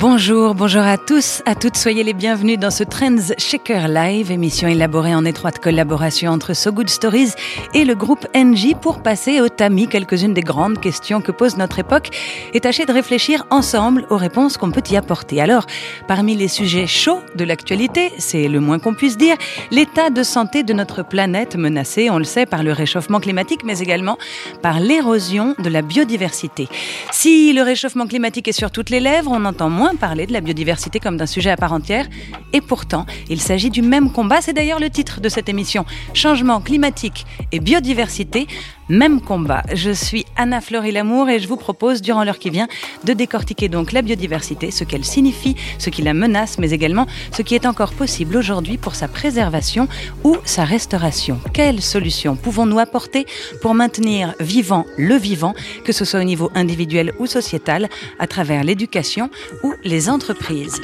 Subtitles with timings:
[0.00, 4.66] Bonjour, bonjour à tous, à toutes, soyez les bienvenus dans ce Trends Shaker Live, émission
[4.66, 7.32] élaborée en étroite collaboration entre So Good Stories
[7.74, 11.80] et le groupe NJ pour passer au tamis quelques-unes des grandes questions que pose notre
[11.80, 12.16] époque
[12.54, 15.42] et tâcher de réfléchir ensemble aux réponses qu'on peut y apporter.
[15.42, 15.66] Alors,
[16.08, 19.36] parmi les sujets chauds de l'actualité, c'est le moins qu'on puisse dire,
[19.70, 23.80] l'état de santé de notre planète menacée, on le sait, par le réchauffement climatique, mais
[23.80, 24.16] également
[24.62, 26.68] par l'érosion de la biodiversité.
[27.12, 30.40] Si le réchauffement climatique est sur toutes les lèvres, on entend moins parler de la
[30.40, 32.06] biodiversité comme d'un sujet à part entière.
[32.52, 34.40] Et pourtant, il s'agit du même combat.
[34.40, 35.84] C'est d'ailleurs le titre de cette émission.
[36.14, 38.46] Changement climatique et biodiversité,
[38.90, 39.62] même combat.
[39.72, 42.68] Je suis Anna Fleury Lamour et je vous propose, durant l'heure qui vient,
[43.04, 47.42] de décortiquer donc la biodiversité, ce qu'elle signifie, ce qui la menace, mais également ce
[47.42, 49.88] qui est encore possible aujourd'hui pour sa préservation
[50.24, 51.40] ou sa restauration.
[51.52, 53.26] Quelles solutions pouvons-nous apporter
[53.62, 58.64] pour maintenir vivant le vivant, que ce soit au niveau individuel ou sociétal, à travers
[58.64, 59.30] l'éducation
[59.62, 60.80] ou les entreprises?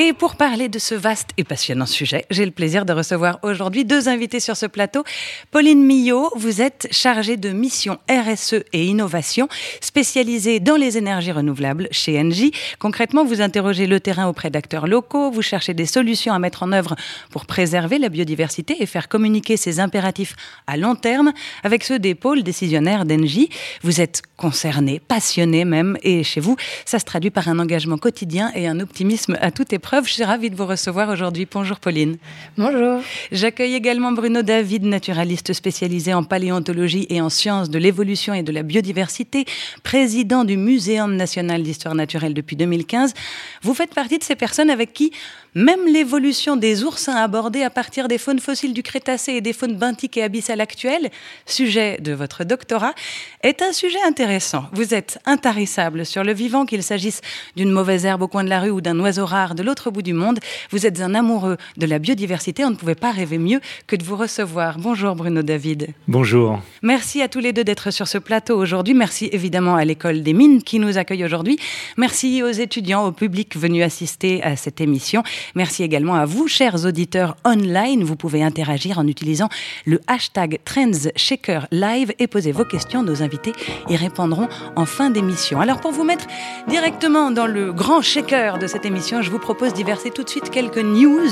[0.00, 3.84] Et pour parler de ce vaste et passionnant sujet, j'ai le plaisir de recevoir aujourd'hui
[3.84, 5.02] deux invités sur ce plateau.
[5.50, 9.48] Pauline Millot, vous êtes chargée de mission RSE et innovation,
[9.80, 12.52] spécialisée dans les énergies renouvelables chez Engie.
[12.78, 16.70] Concrètement, vous interrogez le terrain auprès d'acteurs locaux, vous cherchez des solutions à mettre en
[16.70, 16.94] œuvre
[17.32, 20.36] pour préserver la biodiversité et faire communiquer ces impératifs
[20.68, 21.32] à long terme
[21.64, 23.48] avec ceux des pôles décisionnaires d'Engie.
[23.82, 28.52] Vous êtes concerné, passionné même, et chez vous, ça se traduit par un engagement quotidien
[28.54, 31.46] et un optimisme à toute épreuve je suis ravie de vous recevoir aujourd'hui.
[31.50, 32.18] Bonjour Pauline.
[32.56, 33.00] Bonjour.
[33.32, 38.52] J'accueille également Bruno David, naturaliste spécialisé en paléontologie et en sciences de l'évolution et de
[38.52, 39.46] la biodiversité,
[39.82, 43.14] président du Muséum national d'histoire naturelle depuis 2015.
[43.62, 45.12] Vous faites partie de ces personnes avec qui
[45.54, 49.76] même l'évolution des oursins abordée à partir des faunes fossiles du Crétacé et des faunes
[49.76, 51.10] benthiques et abyssales actuelles,
[51.46, 52.94] sujet de votre doctorat,
[53.42, 54.66] est un sujet intéressant.
[54.72, 57.22] Vous êtes intarissable sur le vivant, qu'il s'agisse
[57.56, 60.02] d'une mauvaise herbe au coin de la rue ou d'un oiseau rare de l'autre bout
[60.02, 60.38] du monde.
[60.70, 62.64] Vous êtes un amoureux de la biodiversité.
[62.64, 64.78] On ne pouvait pas rêver mieux que de vous recevoir.
[64.78, 65.88] Bonjour Bruno David.
[66.06, 66.60] Bonjour.
[66.82, 68.94] Merci à tous les deux d'être sur ce plateau aujourd'hui.
[68.94, 71.58] Merci évidemment à l'école des mines qui nous accueille aujourd'hui.
[71.96, 75.22] Merci aux étudiants, au public venu assister à cette émission.
[75.54, 78.04] Merci également à vous, chers auditeurs online.
[78.04, 79.48] Vous pouvez interagir en utilisant
[79.86, 83.02] le hashtag TrendsShakerLive et poser vos questions.
[83.02, 83.52] Nos invités
[83.88, 85.60] y répondront en fin d'émission.
[85.60, 86.26] Alors pour vous mettre
[86.68, 90.28] directement dans le grand shaker de cette émission, je vous propose d'y verser tout de
[90.28, 91.28] suite quelques news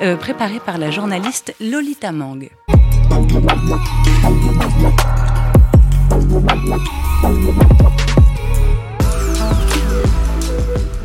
[0.00, 2.48] euh, préparées par la journaliste Lolita Mang.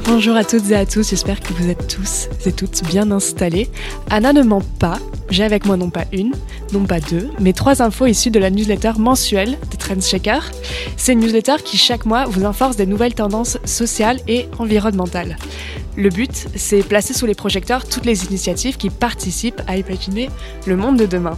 [0.06, 3.70] Bonjour à toutes et à tous, j'espère que vous êtes tous et toutes bien installés.
[4.10, 5.00] Anna ne ment pas,
[5.30, 6.34] j'ai avec moi non pas une,
[6.72, 10.52] non pas deux, mais trois infos issues de la newsletter mensuelle de Trendshaker.
[10.98, 15.38] C'est une newsletter qui chaque mois vous informe des nouvelles tendances sociales et environnementales.
[15.96, 20.30] Le but, c'est placer sous les projecteurs toutes les initiatives qui participent à imaginer
[20.66, 21.38] le monde de demain.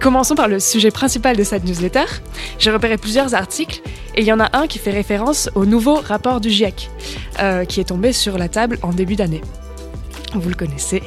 [0.00, 2.06] Commençons par le sujet principal de cette newsletter.
[2.58, 3.80] J'ai repéré plusieurs articles
[4.14, 6.90] et il y en a un qui fait référence au nouveau rapport du GIEC,
[7.40, 9.42] euh, qui est tombé sur la table en début d'année.
[10.34, 11.02] Vous le connaissez,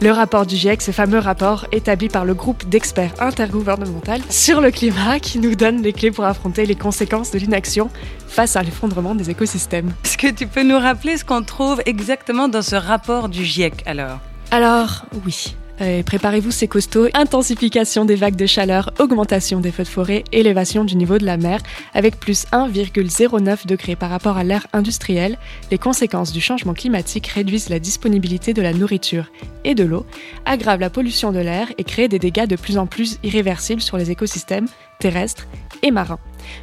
[0.00, 4.70] le rapport du GIEC, ce fameux rapport établi par le groupe d'experts intergouvernemental sur le
[4.70, 7.90] climat qui nous donne les clés pour affronter les conséquences de l'inaction
[8.26, 9.92] face à l'effondrement des écosystèmes.
[10.04, 13.82] Est-ce que tu peux nous rappeler ce qu'on trouve exactement dans ce rapport du GIEC
[13.86, 14.18] alors?
[14.50, 15.54] Alors, oui.
[15.80, 17.08] Euh, préparez-vous, c'est costaud.
[17.14, 21.38] Intensification des vagues de chaleur, augmentation des feux de forêt, élévation du niveau de la
[21.38, 21.60] mer,
[21.94, 25.38] avec plus 1,09 degrés par rapport à l'ère industrielle.
[25.70, 29.30] Les conséquences du changement climatique réduisent la disponibilité de la nourriture
[29.64, 30.04] et de l'eau,
[30.44, 33.96] aggravent la pollution de l'air et créent des dégâts de plus en plus irréversibles sur
[33.96, 34.66] les écosystèmes
[34.98, 35.46] terrestres
[35.82, 36.18] et marins.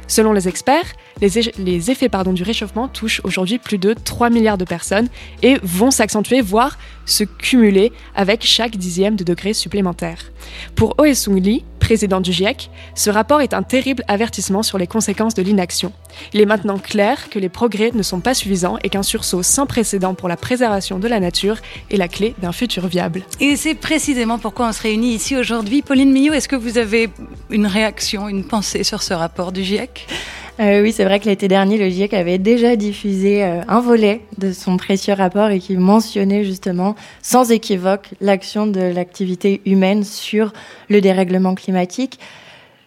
[0.06, 5.08] Selon les experts, les, effets du réchauffement touchent aujourd'hui plus de 3 milliards de personnes
[5.42, 6.78] et vont s'accentuer, voire
[7.08, 10.18] se cumuler avec chaque dixième de degré supplémentaire.
[10.74, 15.34] Pour Oesung Lee, président du GIEC, ce rapport est un terrible avertissement sur les conséquences
[15.34, 15.92] de l'inaction.
[16.34, 19.66] Il est maintenant clair que les progrès ne sont pas suffisants et qu'un sursaut sans
[19.66, 21.56] précédent pour la préservation de la nature
[21.90, 23.22] est la clé d'un futur viable.
[23.40, 25.82] Et c'est précisément pourquoi on se réunit ici aujourd'hui.
[25.82, 27.08] Pauline Millot, est-ce que vous avez
[27.50, 30.06] une réaction, une pensée sur ce rapport du GIEC
[30.60, 34.22] euh, oui, c'est vrai que l'été dernier, le GIEC avait déjà diffusé euh, un volet
[34.38, 40.52] de son précieux rapport et qui mentionnait justement sans équivoque l'action de l'activité humaine sur
[40.88, 42.18] le dérèglement climatique.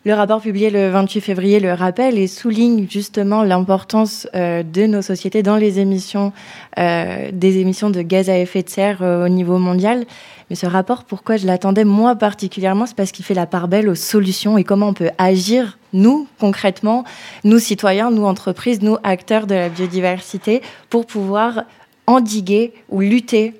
[0.03, 5.03] Le rapport publié le 28 février le rappelle et souligne justement l'importance euh, de nos
[5.03, 6.33] sociétés dans les émissions,
[6.79, 10.05] euh, des émissions de gaz à effet de serre euh, au niveau mondial.
[10.49, 13.87] Mais ce rapport, pourquoi je l'attendais moi particulièrement, c'est parce qu'il fait la part belle
[13.89, 17.03] aux solutions et comment on peut agir, nous, concrètement,
[17.43, 21.65] nous citoyens, nous entreprises, nous acteurs de la biodiversité, pour pouvoir
[22.07, 23.53] endiguer ou lutter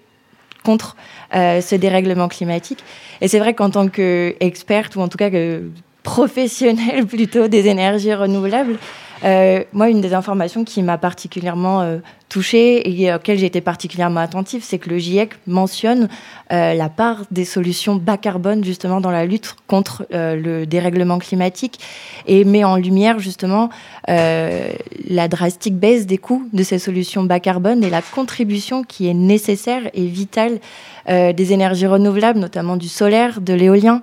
[0.64, 0.96] contre
[1.32, 2.84] ce dérèglement climatique.
[3.22, 5.64] Et c'est vrai qu'en tant qu'experte, ou en tout cas que
[6.04, 8.78] professionnel plutôt des énergies renouvelables.
[9.24, 11.98] Euh, moi, une des informations qui m'a particulièrement euh,
[12.30, 16.08] touchée et auxquelles j'ai été particulièrement attentive, c'est que le GIEC mentionne
[16.52, 21.80] euh, la part des solutions bas carbone justement dans la lutte contre le dérèglement climatique
[22.28, 23.70] et met en lumière justement
[24.08, 29.14] la drastique baisse des coûts de ces solutions bas carbone et la contribution qui est
[29.14, 30.60] nécessaire et vitale
[31.08, 34.02] des énergies renouvelables, notamment du solaire, de l'éolien.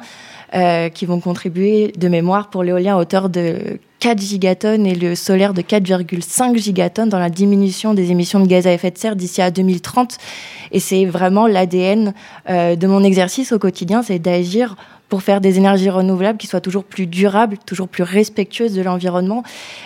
[0.94, 5.54] Qui vont contribuer de mémoire pour l'éolien à hauteur de 4 gigatonnes et le solaire
[5.54, 9.42] de 4,5 gigatonnes dans la diminution des émissions de gaz à effet de serre d'ici
[9.42, 10.18] à 2030.
[10.70, 12.14] Et c'est vraiment l'ADN
[12.48, 14.76] euh, de mon exercice au quotidien, c'est d'agir
[15.08, 19.42] pour faire des énergies renouvelables qui soient toujours plus durables, toujours plus respectueuses de l'environnement.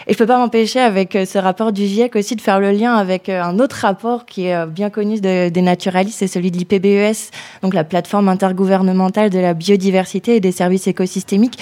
[0.09, 2.73] Et je peux pas m'empêcher avec euh, ce rapport du GIEC aussi de faire le
[2.73, 6.59] lien avec euh, un autre rapport qui est bien connu des naturalistes, c'est celui de
[6.59, 7.31] l'IPBES,
[7.63, 11.59] donc la plateforme intergouvernementale de la biodiversité et des services écosystémiques,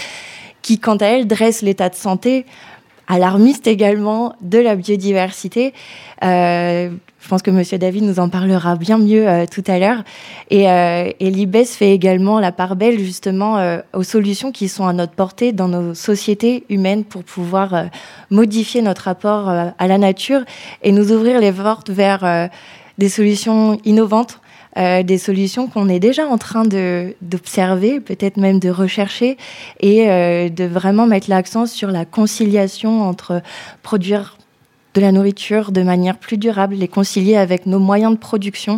[0.63, 2.47] qui quant à elle dresse l'état de santé
[3.11, 5.75] alarmiste également de la biodiversité.
[6.25, 10.05] Euh, je pense que Monsieur David nous en parlera bien mieux euh, tout à l'heure.
[10.49, 14.93] Et, euh, et l'IBES fait également la part belle justement aux solutions qui sont à
[14.93, 17.87] notre portée dans nos sociétés humaines pour pouvoir
[18.31, 20.43] modifier notre rapport à la nature
[20.83, 22.49] et nous ouvrir les portes vers
[22.99, 24.41] des solutions innovantes
[24.77, 29.37] euh, des solutions qu'on est déjà en train d'observer, peut-être même de rechercher,
[29.81, 33.43] et euh, de vraiment mettre l'accent sur la conciliation entre
[33.83, 34.37] produire
[34.95, 38.77] de la nourriture de manière plus durable, les concilier avec nos moyens de production.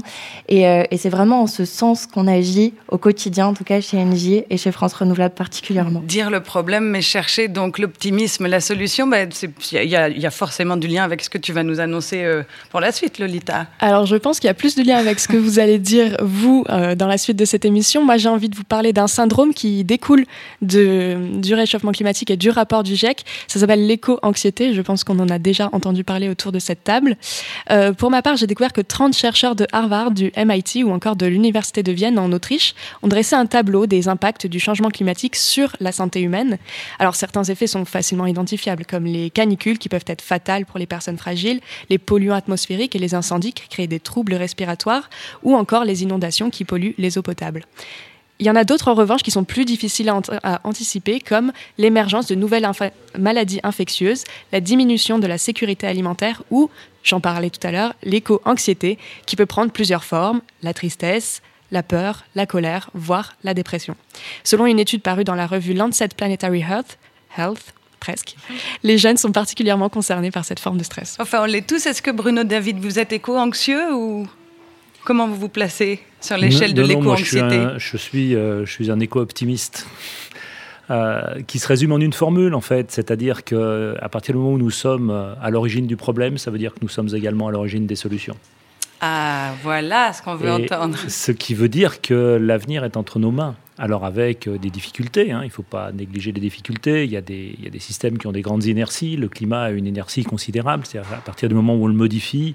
[0.49, 3.81] Et, euh, et c'est vraiment en ce sens qu'on agit au quotidien, en tout cas
[3.81, 6.01] chez NJ et chez France Renouvelable particulièrement.
[6.05, 9.25] Dire le problème, mais chercher donc l'optimisme, la solution, il bah,
[9.73, 9.87] y,
[10.21, 12.93] y, a forcément du lien avec ce que tu vas nous annoncer euh, pour la
[12.93, 13.67] suite, Lolita.
[13.81, 16.17] Alors je pense qu'il y a plus de lien avec ce que vous allez dire,
[16.21, 18.05] vous, euh, dans la suite de cette émission.
[18.05, 20.25] Moi, j'ai envie de vous parler d'un syndrome qui découle
[20.61, 23.25] de, du réchauffement climatique et du rapport du GIEC.
[23.49, 24.75] Ça s'appelle l'éco-anxiété.
[24.75, 27.17] Je pense qu'on en a déjà entendu parler autour de cette table.
[27.71, 31.17] Euh, pour ma part, j'ai découvert que 30 chercheurs de Harvard, du MIT ou encore
[31.17, 35.37] de l'Université de Vienne en Autriche ont dressé un tableau des impacts du changement climatique
[35.37, 36.59] sur la santé humaine.
[36.99, 40.87] Alors certains effets sont facilement identifiables, comme les canicules qui peuvent être fatales pour les
[40.87, 41.61] personnes fragiles,
[41.91, 45.09] les polluants atmosphériques et les incendies qui créent des troubles respiratoires,
[45.43, 47.65] ou encore les inondations qui polluent les eaux potables.
[48.43, 50.13] Il y en a d'autres en revanche qui sont plus difficiles
[50.43, 52.69] à, anticiper, comme l'émergence de nouvelles
[53.17, 56.69] maladies infectieuses, la diminution de la sécurité alimentaire ou,
[57.05, 61.41] j'en parlais tout à l'heure, l'éco-anxiété, qui peut prendre plusieurs formes, la tristesse,
[61.71, 63.95] la peur, la colère, voire la dépression.
[64.43, 66.99] Selon une étude parue dans la revue Lancet Planetary Health,
[67.39, 68.35] Health presque.
[68.83, 71.17] Les jeunes sont particulièrement concernés par cette forme de stress.
[71.21, 71.87] Enfin, on l'est tous.
[71.87, 74.27] Est-ce que Bruno David, vous êtes éco-anxieux ou
[75.05, 79.87] Comment vous vous placez sur l'échelle de l'éco-anxiété je, suis, euh, je suis un éco-optimiste.
[80.91, 84.55] Euh, qui se résume en une formule en fait, c'est-à-dire que à partir du moment
[84.55, 87.47] où nous sommes euh, à l'origine du problème, ça veut dire que nous sommes également
[87.47, 88.37] à l'origine des solutions.
[89.01, 90.99] Ah, voilà ce qu'on veut entendre.
[91.09, 93.55] Ce qui veut dire que l'avenir est entre nos mains.
[93.79, 97.21] Alors avec des difficultés, hein, il ne faut pas négliger les difficultés, il y, a
[97.21, 99.87] des, il y, a des, systèmes qui ont des grandes inerties, le climat a une
[99.87, 102.55] inertie considérable, c'est-à-dire à partir du moment où on le modifie,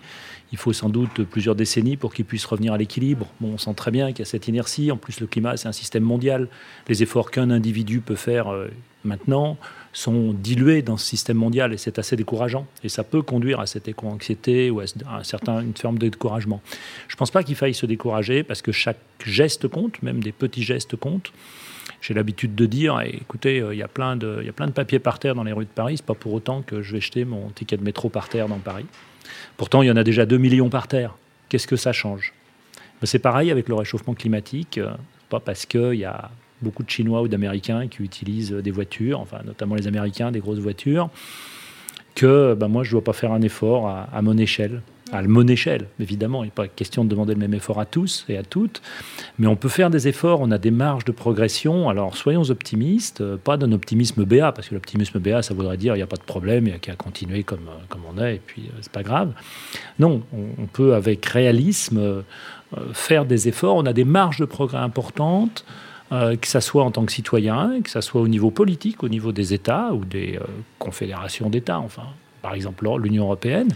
[0.51, 3.27] il faut sans doute plusieurs décennies pour qu'il puisse revenir à l'équilibre.
[3.41, 4.91] On sent très bien qu'il y a cette inertie.
[4.91, 6.47] En plus, le climat, c'est un système mondial.
[6.87, 8.69] Les efforts qu'un individu peut faire euh,
[9.03, 9.57] maintenant
[9.93, 12.65] sont dilués dans ce système mondial et c'est assez décourageant.
[12.83, 16.61] Et ça peut conduire à cette éco-anxiété ou à une forme de découragement.
[17.07, 20.31] Je ne pense pas qu'il faille se décourager parce que chaque geste compte, même des
[20.31, 21.33] petits gestes comptent.
[21.99, 25.33] J'ai l'habitude de dire, écoutez, euh, il y, a plein de, de papiers par terre
[25.33, 27.77] dans les rues de Paris, c'est pas pour autant que je vais jeter mon ticket
[27.77, 28.85] de métro par terre dans Paris.
[29.57, 31.15] Pourtant, il y en a déjà 2 millions par terre.
[31.49, 32.33] Qu'est-ce que ça change?
[33.01, 34.91] Ben, C'est pareil avec le réchauffement climatique, euh,
[35.29, 36.29] pas parce qu'il y a
[36.61, 40.59] beaucoup de Chinois ou d'Américains qui utilisent des voitures, enfin notamment les Américains, des grosses
[40.59, 41.09] voitures,
[42.15, 44.81] que ben, moi je ne dois pas faire un effort à mon échelle
[45.11, 46.43] à mon échelle, évidemment.
[46.43, 48.81] Il n'est pas question de demander le même effort à tous et à toutes,
[49.39, 51.89] mais on peut faire des efforts, on a des marges de progression.
[51.89, 55.95] Alors soyons optimistes, euh, pas d'un optimisme BA, parce que l'optimisme BA, ça voudrait dire
[55.95, 58.21] il n'y a pas de problème, il n'y a qu'à continuer comme, euh, comme on
[58.21, 59.33] est, et puis euh, c'est pas grave.
[59.99, 62.23] Non, on, peut avec réalisme
[62.93, 65.65] faire des efforts, on a des marges de progrès importantes.
[66.11, 69.31] que ce soit en tant que citoyen, que ce soit au niveau politique, au niveau
[69.31, 70.39] des États ou des
[70.77, 72.03] confédérations d'États, enfin
[72.41, 73.69] par exemple l'Union européenne.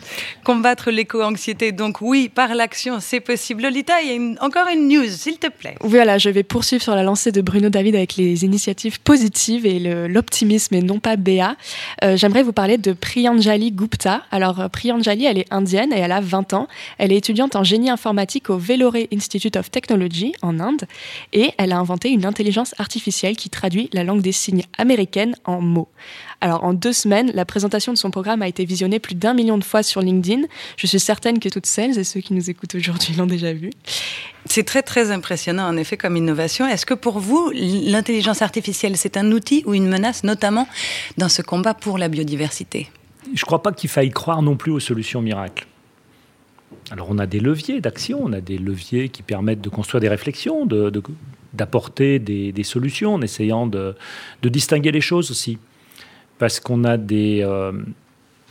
[0.44, 3.63] Combattre l'éco-anxiété, donc oui, par l'action, c'est possible.
[3.63, 5.75] Lolita, il y a encore une news, s'il te plaît.
[5.82, 9.80] Voilà, je vais poursuivre sur la lancée de Bruno David avec les initiatives positives et
[10.08, 11.56] l'optimisme et non pas Béa.
[12.03, 14.24] Euh, j'aimerais vous parler de Priyanjali Gupta.
[14.32, 16.68] Alors, Priyanjali, elle est indienne et elle a 20 ans.
[16.98, 20.84] Elle est étudiante en génie informatique au Vellore Institute of Technology en Inde
[21.34, 25.62] et elle a inventé une intelligence artificielle qui traduit la langue des signes américaine en
[25.62, 25.89] mots.
[26.42, 29.60] Alors en deux semaines, la présentation de son programme a été visionnée plus d'un million
[29.60, 30.48] de fois sur LinkedIn.
[30.76, 33.70] Je suis certaine que toutes celles et ceux qui nous écoutent aujourd'hui l'ont déjà vu.
[34.46, 36.68] C'est très très impressionnant en effet comme innovation.
[36.68, 40.68] Est-ce que pour vous, l'intelligence artificielle, c'est un outil ou une menace, notamment
[41.18, 42.90] dans ce combat pour la biodiversité?
[43.28, 45.68] Je ne crois pas qu'il faille croire non plus aux solutions miracles.
[46.90, 50.10] Alors on a des leviers d'action, on a des leviers qui permettent de construire des
[50.10, 50.68] réflexions,
[51.54, 53.96] d'apporter des, solutions en essayant de,
[54.44, 55.60] distinguer les choses aussi
[56.42, 57.72] parce qu'on a des, euh,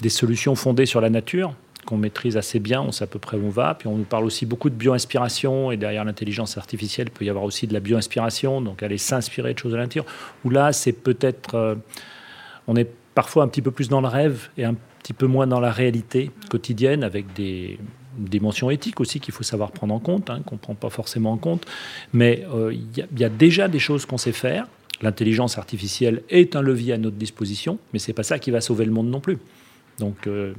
[0.01, 1.57] des solutions fondées sur la nature
[1.87, 3.75] qu'on maîtrise assez bien, on sait à peu près où on va.
[3.75, 7.31] Puis on nous parle aussi beaucoup de bio-inspiration, et derrière l'intelligence artificielle, il peut y
[7.31, 10.05] avoir aussi de la bio-inspiration, donc aller s'inspirer de choses de la nature.
[10.45, 11.57] Où là, c'est peut-être.
[11.57, 11.75] Euh,
[12.69, 15.49] on est parfois un petit peu plus dans le rêve et un petit peu moins
[15.49, 17.77] dans la réalité quotidienne, avec des
[18.17, 21.33] dimensions éthiques aussi qu'il faut savoir prendre en compte, hein, qu'on ne prend pas forcément
[21.33, 21.67] en compte.
[22.13, 24.69] Mais euh, il y, a déjà des choses qu'on sait faire.
[25.03, 28.85] L'intelligence artificielle est un levier à notre disposition, mais c'est pas ça qui va sauver
[28.85, 29.39] le monde non plus.
[29.99, 30.53] Donc, euh,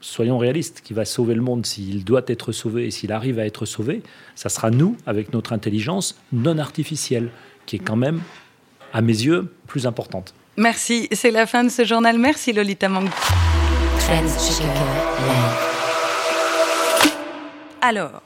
[0.00, 3.44] soyons réalistes, qui va sauver le monde s'il doit être sauvé et s'il arrive à
[3.44, 4.02] être sauvé,
[4.34, 7.28] ça sera nous, avec notre intelligence non artificielle,
[7.66, 8.20] qui est quand même,
[8.92, 10.34] à mes yeux, plus importante.
[10.56, 12.18] Merci, c'est la fin de ce journal.
[12.18, 13.08] Merci Lolita Mang.
[17.82, 18.22] Alors,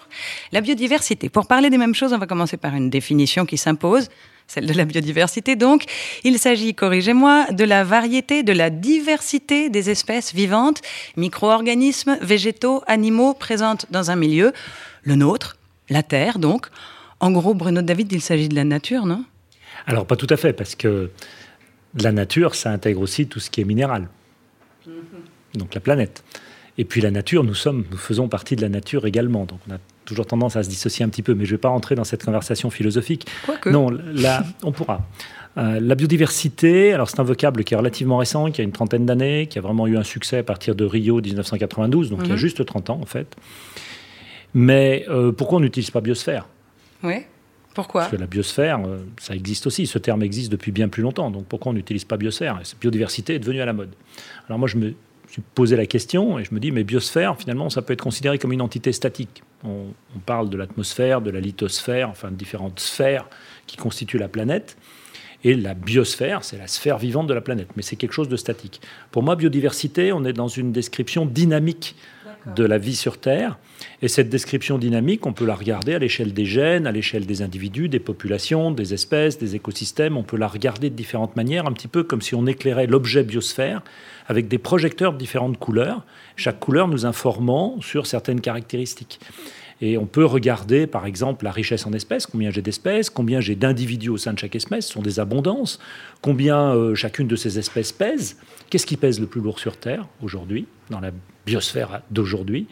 [0.52, 1.28] la biodiversité.
[1.28, 4.08] Pour parler des mêmes choses, on va commencer par une définition qui s'impose
[4.46, 5.84] celle de la biodiversité donc.
[6.22, 10.80] Il s'agit, corrigez-moi, de la variété, de la diversité des espèces vivantes,
[11.16, 14.52] micro-organismes, végétaux, animaux présentes dans un milieu,
[15.02, 15.56] le nôtre,
[15.88, 16.68] la Terre donc.
[17.20, 19.24] En gros, Bruno David, il s'agit de la nature, non?
[19.86, 21.10] Alors pas tout à fait, parce que
[21.98, 24.08] la nature, ça intègre aussi tout ce qui est minéral,
[24.86, 25.58] mm-hmm.
[25.58, 26.24] donc la planète.
[26.76, 29.44] Et puis la nature, nous sommes, nous faisons partie de la nature également.
[29.44, 31.60] Donc on a toujours tendance à se dissocier un petit peu, mais je ne vais
[31.60, 33.26] pas rentrer dans cette conversation philosophique.
[33.66, 35.06] Non, là, on pourra.
[35.56, 39.06] Euh, la biodiversité, alors c'est un vocable qui est relativement récent, qui a une trentaine
[39.06, 42.30] d'années, qui a vraiment eu un succès à partir de Rio 1992, donc il y
[42.30, 42.38] a mhm.
[42.38, 43.36] juste 30 ans en fait.
[44.52, 46.48] Mais euh, pourquoi on n'utilise pas biosphère?
[47.02, 47.22] Oui.
[47.74, 48.02] Pourquoi?
[48.02, 49.86] Parce que la biosphère, euh, ça existe aussi.
[49.86, 51.30] Ce terme existe depuis bien plus longtemps.
[51.30, 52.60] Donc pourquoi on n'utilise pas biosphère?
[52.62, 53.90] Cette biodiversité est devenue à la mode.
[54.48, 54.94] Alors moi, je me
[55.34, 58.38] suis posé la question et je me dis, mais biosphère, finalement, ça peut être considéré
[58.38, 59.42] comme une entité statique.
[59.64, 59.86] On,
[60.26, 63.26] parle de l'atmosphère, de la lithosphère, enfin de différentes sphères
[63.66, 64.76] qui constituent la planète.
[65.42, 68.36] Et la biosphère, c'est la sphère vivante de la planète, mais c'est quelque chose de
[68.36, 68.80] statique.
[69.10, 71.96] Pour moi, biodiversité, on est dans une description dynamique
[72.54, 73.58] de la vie sur Terre.
[74.02, 77.42] Et cette description dynamique, on peut la regarder à l'échelle des gènes, à l'échelle des
[77.42, 80.16] individus, des populations, des espèces, des écosystèmes.
[80.16, 83.24] On peut la regarder de différentes manières, un petit peu comme si on éclairait l'objet
[83.24, 83.82] biosphère
[84.26, 86.02] avec des projecteurs de différentes couleurs,
[86.36, 89.20] chaque couleur nous informant sur certaines caractéristiques.
[89.80, 93.54] Et on peut regarder, par exemple, la richesse en espèces, combien j'ai d'espèces, combien j'ai
[93.54, 95.78] d'individus au sein de chaque espèce, ce sont des abondances,
[96.22, 98.36] combien euh, chacune de ces espèces pèse,
[98.70, 101.10] qu'est-ce qui pèse le plus lourd sur Terre aujourd'hui, dans la
[101.46, 102.66] biosphère d'aujourd'hui,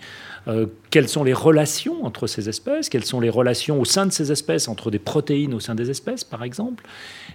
[0.48, 4.12] euh, quelles sont les relations entre ces espèces, quelles sont les relations au sein de
[4.12, 6.84] ces espèces, entre des protéines au sein des espèces, par exemple,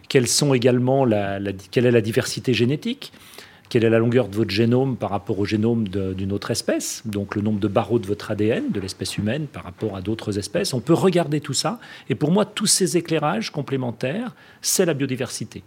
[0.10, 1.06] quelles sont également
[1.72, 3.12] quelle est la diversité génétique,
[3.70, 7.36] quelle est la longueur de votre génome par rapport au génome d'une autre espèce, donc
[7.36, 10.74] le nombre de barreaux de votre ADN, de l'espèce humaine par rapport à d'autres espèces.
[10.74, 11.80] On peut regarder tout ça.
[12.10, 15.64] Et pour moi, tous ces éclairages complémentaires, c'est la biodiversité.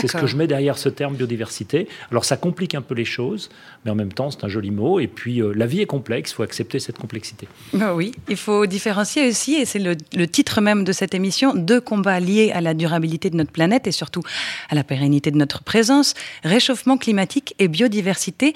[0.00, 1.88] C'est ce que je mets derrière ce terme biodiversité.
[2.10, 3.50] Alors ça complique un peu les choses,
[3.84, 5.00] mais en même temps c'est un joli mot.
[5.00, 7.48] Et puis euh, la vie est complexe, il faut accepter cette complexité.
[7.72, 11.54] Bah oui, il faut différencier aussi, et c'est le, le, titre même de cette émission,
[11.54, 14.22] deux combats liés à la durabilité de notre planète et surtout
[14.70, 18.54] à la pérennité de notre présence, réchauffement climatique et biodiversité.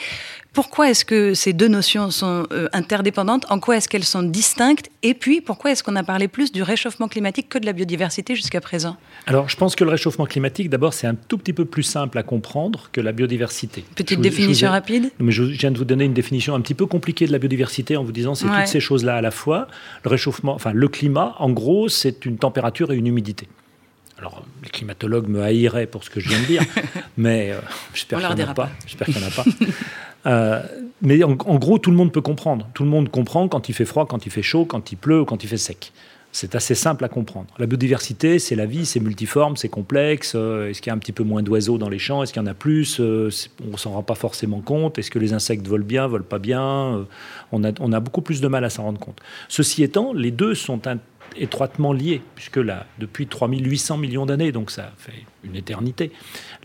[0.56, 3.44] Pourquoi est-ce que ces deux notions sont euh, interdépendantes?
[3.50, 4.88] En quoi est-ce qu'elles sont distinctes?
[5.02, 8.34] Et puis, pourquoi est-ce qu'on a parlé plus du réchauffement climatique que de la biodiversité
[8.34, 8.96] jusqu'à présent?
[9.26, 12.16] Alors, je pense que le réchauffement climatique, d'abord, c'est un tout petit peu plus simple
[12.16, 13.84] à comprendre que la biodiversité.
[13.96, 17.26] Petite définition rapide Mais je viens de vous donner une définition un petit peu compliquée
[17.26, 19.68] de la biodiversité en vous disant c'est toutes ces choses-là à la fois.
[20.04, 23.46] Le réchauffement, enfin, le climat, en gros, c'est une température et une humidité.
[24.18, 26.62] Alors, les climatologues me haïraient pour ce que je viens de dire,
[27.18, 27.60] mais euh,
[27.92, 28.70] j'espère qu'il n'y en a pas.
[28.86, 29.44] J'espère qu'il n'y en a pas.
[30.26, 30.62] Euh,
[31.02, 32.68] mais en, gros, tout le monde peut comprendre.
[32.74, 35.20] Tout le monde comprend quand il fait froid, quand il fait chaud, quand il pleut
[35.20, 35.92] ou quand il fait sec.
[36.32, 37.46] C'est assez simple à comprendre.
[37.58, 40.34] La biodiversité, c'est la vie, c'est multiforme, c'est complexe.
[40.34, 42.22] Euh, est-ce qu'il y a un petit peu moins d'oiseaux dans les champs?
[42.22, 43.00] Est-ce qu'il y en a plus?
[43.00, 43.30] Euh,
[43.72, 44.98] On s'en rend pas forcément compte.
[44.98, 46.62] Est-ce que les insectes volent bien, volent pas bien?
[46.62, 47.04] Euh,
[47.52, 49.18] on a, on a beaucoup plus de mal à s'en rendre compte.
[49.48, 50.98] Ceci étant, les deux sont un,
[51.36, 56.12] étroitement liés, puisque là, depuis 3800 millions d'années, donc ça fait une éternité,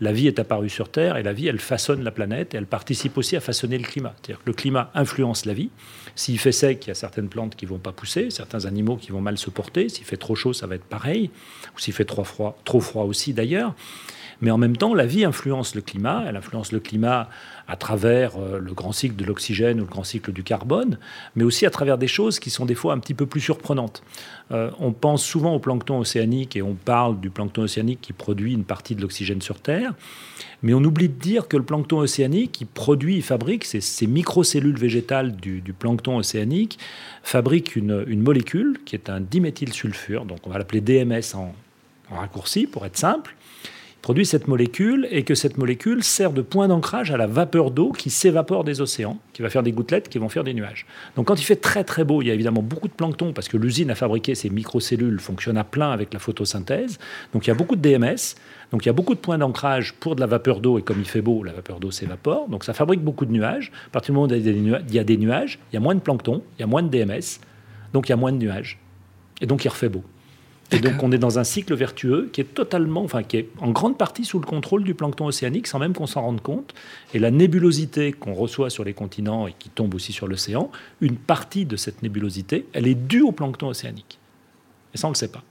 [0.00, 2.66] la vie est apparue sur Terre et la vie, elle façonne la planète et elle
[2.66, 4.14] participe aussi à façonner le climat.
[4.16, 5.70] C'est-à-dire que le climat influence la vie.
[6.14, 9.12] S'il fait sec, il y a certaines plantes qui vont pas pousser, certains animaux qui
[9.12, 9.88] vont mal se porter.
[9.88, 11.30] S'il fait trop chaud, ça va être pareil.
[11.74, 13.74] Ou s'il fait trop froid, trop froid aussi d'ailleurs.
[14.42, 16.24] Mais en même temps, la vie influence le climat.
[16.28, 17.30] Elle influence le climat
[17.68, 20.98] à travers euh, le grand cycle de l'oxygène ou le grand cycle du carbone,
[21.36, 24.02] mais aussi à travers des choses qui sont des fois un petit peu plus surprenantes.
[24.50, 28.52] Euh, on pense souvent au plancton océanique et on parle du plancton océanique qui produit
[28.52, 29.94] une partie de l'oxygène sur Terre,
[30.62, 34.08] mais on oublie de dire que le plancton océanique, qui produit, il fabrique, ces, ces
[34.08, 36.80] microcellules végétales du, plancton océanique,
[37.22, 41.54] fabrique une, molécule qui est un diméthylsulfure, donc on va l'appeler DMS en
[42.10, 43.36] raccourci pour être simple,
[44.02, 47.92] produit cette molécule et que cette molécule sert de point d'ancrage à la vapeur d'eau
[47.92, 50.86] qui s'évapore des océans, qui va faire des gouttelettes qui vont faire des nuages.
[51.14, 53.48] Donc quand il fait très très beau, il y a évidemment beaucoup de plancton parce
[53.48, 56.98] que l'usine à fabriquer ces microcellules fonctionne à plein avec la photosynthèse.
[57.32, 58.34] Donc il y a beaucoup de DMS,
[58.72, 60.98] donc il y a beaucoup de points d'ancrage pour de la vapeur d'eau et comme
[60.98, 62.48] il fait beau, la vapeur d'eau s'évapore.
[62.48, 63.70] Donc ça fabrique beaucoup de nuages.
[63.86, 66.00] À partir du moment où il y a des nuages, il y a moins de
[66.00, 67.38] plancton, il y a moins de DMS,
[67.92, 68.80] donc il y a moins de nuages.
[69.40, 70.02] Et donc il refait beau.
[70.72, 73.70] Et donc on est dans un cycle vertueux qui est totalement, enfin qui est en
[73.70, 76.74] grande partie sous le contrôle du plancton océanique sans même qu'on s'en rende compte.
[77.12, 81.16] Et la nébulosité qu'on reçoit sur les continents et qui tombe aussi sur l'océan, une
[81.16, 84.18] partie de cette nébulosité, elle est due au plancton océanique.
[84.94, 85.44] Et ça on ne le sait pas.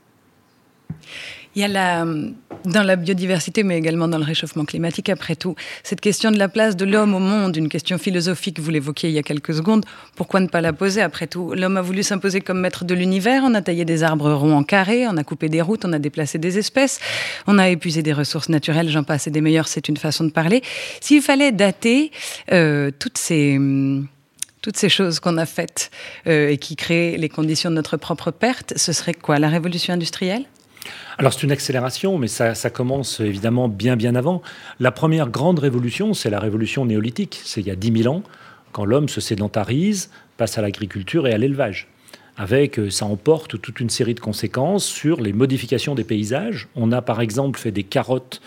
[1.54, 2.06] Il y a la,
[2.64, 6.48] dans la biodiversité, mais également dans le réchauffement climatique, après tout, cette question de la
[6.48, 9.84] place de l'homme au monde, une question philosophique, vous l'évoquiez il y a quelques secondes,
[10.16, 11.52] pourquoi ne pas la poser après tout?
[11.54, 14.62] L'homme a voulu s'imposer comme maître de l'univers, on a taillé des arbres ronds en
[14.62, 17.00] carré, on a coupé des routes, on a déplacé des espèces,
[17.46, 20.30] on a épuisé des ressources naturelles, j'en passe et des meilleures, c'est une façon de
[20.30, 20.62] parler.
[21.00, 22.12] S'il fallait dater
[22.50, 23.58] euh, toutes ces
[24.62, 25.90] toutes ces choses qu'on a faites
[26.28, 29.40] euh, et qui créent les conditions de notre propre perte, ce serait quoi?
[29.40, 30.44] La révolution industrielle?
[31.18, 34.42] Alors c'est une accélération, mais ça, commence évidemment bien bien avant.
[34.80, 37.40] La première grande révolution, c'est la révolution néolithique.
[37.44, 38.22] C'est il y a 10 000 ans,
[38.72, 41.88] quand l'homme se sédentarise, passe à l'agriculture et à l'élevage.
[42.38, 46.66] Avec, euh, ça emporte toute une série de conséquences sur les modifications des paysages.
[46.74, 48.40] On a par exemple fait des carottes,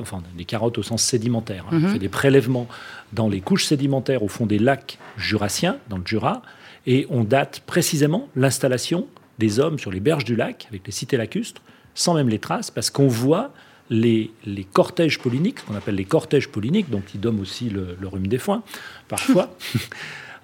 [0.00, 1.78] enfin des carottes au sens sédimentaire, hein.
[1.78, 1.92] mhm.
[1.92, 2.66] fait des prélèvements
[3.12, 6.40] dans les couches sédimentaires au fond des lacs jurassiens, dans le Jura,
[6.86, 9.06] et on date précisément l'installation
[9.38, 11.62] des hommes sur les berges du lac, avec les cités lacustres,
[11.94, 13.52] sans même les traces, parce qu'on voit
[13.90, 18.26] les, les, cortèges polliniques, qu'on appelle les cortèges polliniques, donc qui donnent aussi le, rhume
[18.26, 18.62] des foins,
[19.08, 19.56] parfois.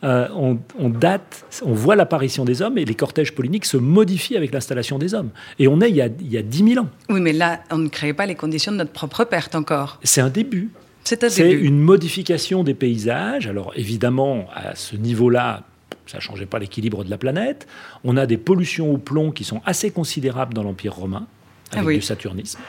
[0.02, 0.28] Euh,
[0.78, 4.98] on, date, on voit l'apparition des hommes et les cortèges polliniques se modifient avec l'installation
[4.98, 5.30] des hommes.
[5.58, 6.90] Et on est il y, a, il y a 10 000 ans.
[7.08, 9.98] Oui, mais là, on ne crée pas les conditions de notre propre perte encore.
[10.02, 10.68] C'est un début.
[11.04, 13.46] C'est un C'est une modification des paysages.
[13.46, 15.62] Alors évidemment, à ce niveau-là,
[16.06, 17.66] ça ne changeait pas l'équilibre de la planète.
[18.04, 21.26] On a des pollutions au plomb qui sont assez considérables dans l'Empire romain,
[21.72, 22.60] ah avec du saturnisme.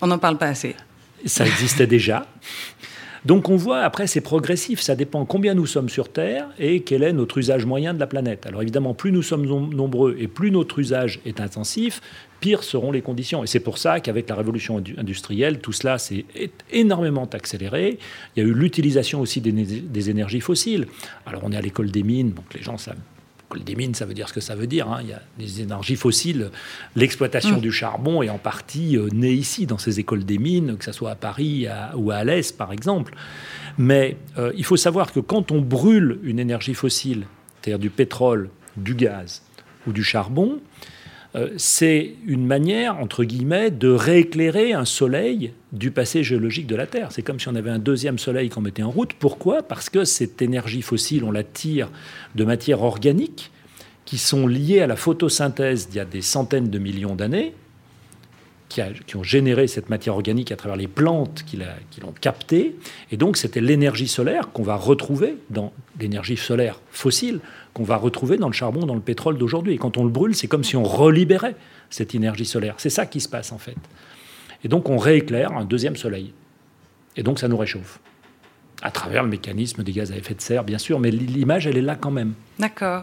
[0.00, 0.76] On n'en parle pas assez.
[1.24, 2.26] Ça existait déjà.
[3.24, 7.02] Donc on voit, après, c'est progressif, ça dépend combien nous sommes sur Terre et quel
[7.02, 8.46] est notre usage moyen de la planète.
[8.46, 12.02] Alors évidemment, plus nous sommes nombreux et plus notre usage est intensif,
[12.40, 13.42] pire seront les conditions.
[13.42, 16.26] Et c'est pour ça qu'avec la révolution industrielle, tout cela s'est
[16.70, 17.98] énormément accéléré.
[18.36, 20.86] Il y a eu l'utilisation aussi des, énergies fossiles.
[21.24, 22.98] Alors on est à l'école des mines, donc les gens savent
[23.64, 24.88] des mines, ça veut dire ce que ça veut dire.
[24.90, 25.00] Hein.
[25.02, 26.50] Il y a des énergies fossiles.
[26.96, 27.60] L'exploitation mm.
[27.60, 30.92] du charbon est en partie euh, née ici, dans ces écoles des mines, que ce
[30.92, 33.14] soit à Paris ou à Alès, par exemple.
[33.78, 37.26] Mais euh, il faut savoir que quand on brûle une énergie fossile,
[37.60, 39.42] c'est-à-dire du pétrole, du gaz
[39.86, 40.60] ou du charbon,
[41.36, 46.86] euh, c'est une manière, entre guillemets, de rééclairer un soleil du passé géologique de la
[46.86, 47.08] Terre.
[47.10, 49.14] C'est comme si on avait un deuxième soleil qu'on mettait en route.
[49.14, 49.62] Pourquoi?
[49.62, 51.90] Parce que cette énergie fossile, on la tire
[52.36, 53.50] de matières organiques
[54.04, 57.54] qui sont liées à la photosynthèse d'il y a des centaines de millions d'années,
[59.06, 62.76] qui, ont généré cette matière organique à travers les plantes qui l'ont captée.
[63.12, 67.40] Et donc, c'était l'énergie solaire qu'on va retrouver dans l'énergie solaire fossile,
[67.74, 69.74] qu'on va retrouver dans le charbon, dans le pétrole d'aujourd'hui.
[69.74, 71.56] Et quand on le brûle, c'est comme si on relibérait
[71.90, 72.76] cette énergie solaire.
[72.78, 73.76] C'est ça qui se passe, en fait.
[74.62, 76.32] Et donc, on rééclaire un deuxième soleil.
[77.16, 78.00] Et donc, ça nous réchauffe
[78.82, 81.76] à travers le mécanisme des gaz à effet de serre, bien sûr, mais l'image, elle
[81.76, 82.34] est là quand même.
[82.58, 83.02] D'accord.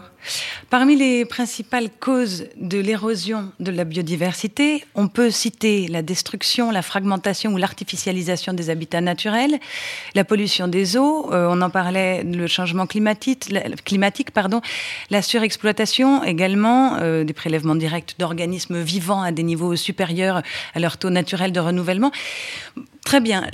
[0.70, 6.80] Parmi les principales causes de l'érosion de la biodiversité, on peut citer la destruction, la
[6.80, 9.58] fragmentation ou l'artificialisation des habitats naturels,
[10.14, 14.62] la pollution des eaux, euh, on en parlait, le changement climatique, la, climatique pardon,
[15.10, 20.42] la surexploitation également euh, des prélèvements directs d'organismes vivants à des niveaux supérieurs
[20.74, 22.10] à leur taux naturel de renouvellement.
[23.04, 23.46] Très bien,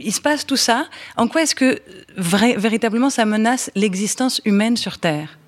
[0.00, 0.86] il se passe tout ça.
[1.16, 1.78] En quoi est-ce que
[2.16, 5.38] véritablement ça menace l'existence humaine sur Terre?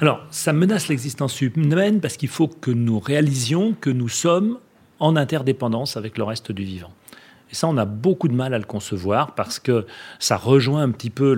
[0.00, 4.58] Alors, ça menace l'existence humaine parce qu'il faut que nous réalisions que nous sommes
[4.98, 6.92] en interdépendance avec le reste du vivant.
[7.50, 9.86] Et ça, on a beaucoup de mal à le concevoir parce que
[10.18, 11.36] ça rejoint un petit peu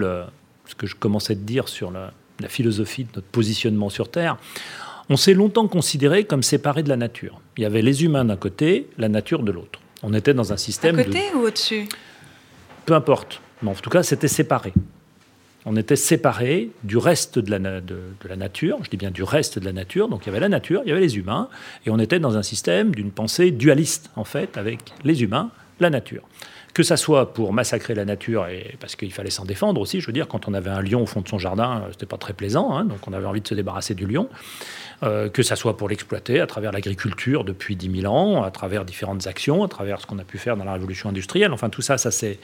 [0.65, 2.13] ce que je commençais de dire sur la,
[2.49, 4.37] philosophie de notre positionnement sur Terre.
[5.09, 7.41] On s'est longtemps considéré comme séparé de la nature.
[7.57, 9.81] Il y avait les humains d'un côté, la nature de l'autre.
[10.07, 10.99] On était dans un système.
[10.99, 11.89] À côté ou au-dessus?
[12.87, 13.41] Peu importe.
[13.63, 14.73] Mais en tout cas, c'était séparé
[15.67, 19.59] on était séparés du reste de la, de, la, nature, je dis bien du reste
[19.59, 21.49] de la nature, donc il y avait la nature, il y avait les humains,
[21.87, 25.91] et on était dans un système d'une pensée dualiste, en fait, avec les humains, la
[25.91, 26.23] nature.
[26.75, 30.07] Que ça soit pour massacrer la nature, et parce qu'il fallait s'en défendre aussi, je
[30.07, 32.19] veux dire, quand on avait un lion au fond de son jardin, euh, c'était pas
[32.19, 34.29] très plaisant, hein, donc on avait envie de se débarrasser du lion.
[35.03, 38.85] Euh, que ça soit pour l'exploiter à travers l'agriculture depuis 10 000 ans, à travers
[38.85, 41.53] différentes actions, à travers ce qu'on a pu faire dans la révolution industrielle.
[41.53, 42.39] Enfin, tout ça, ça s'est,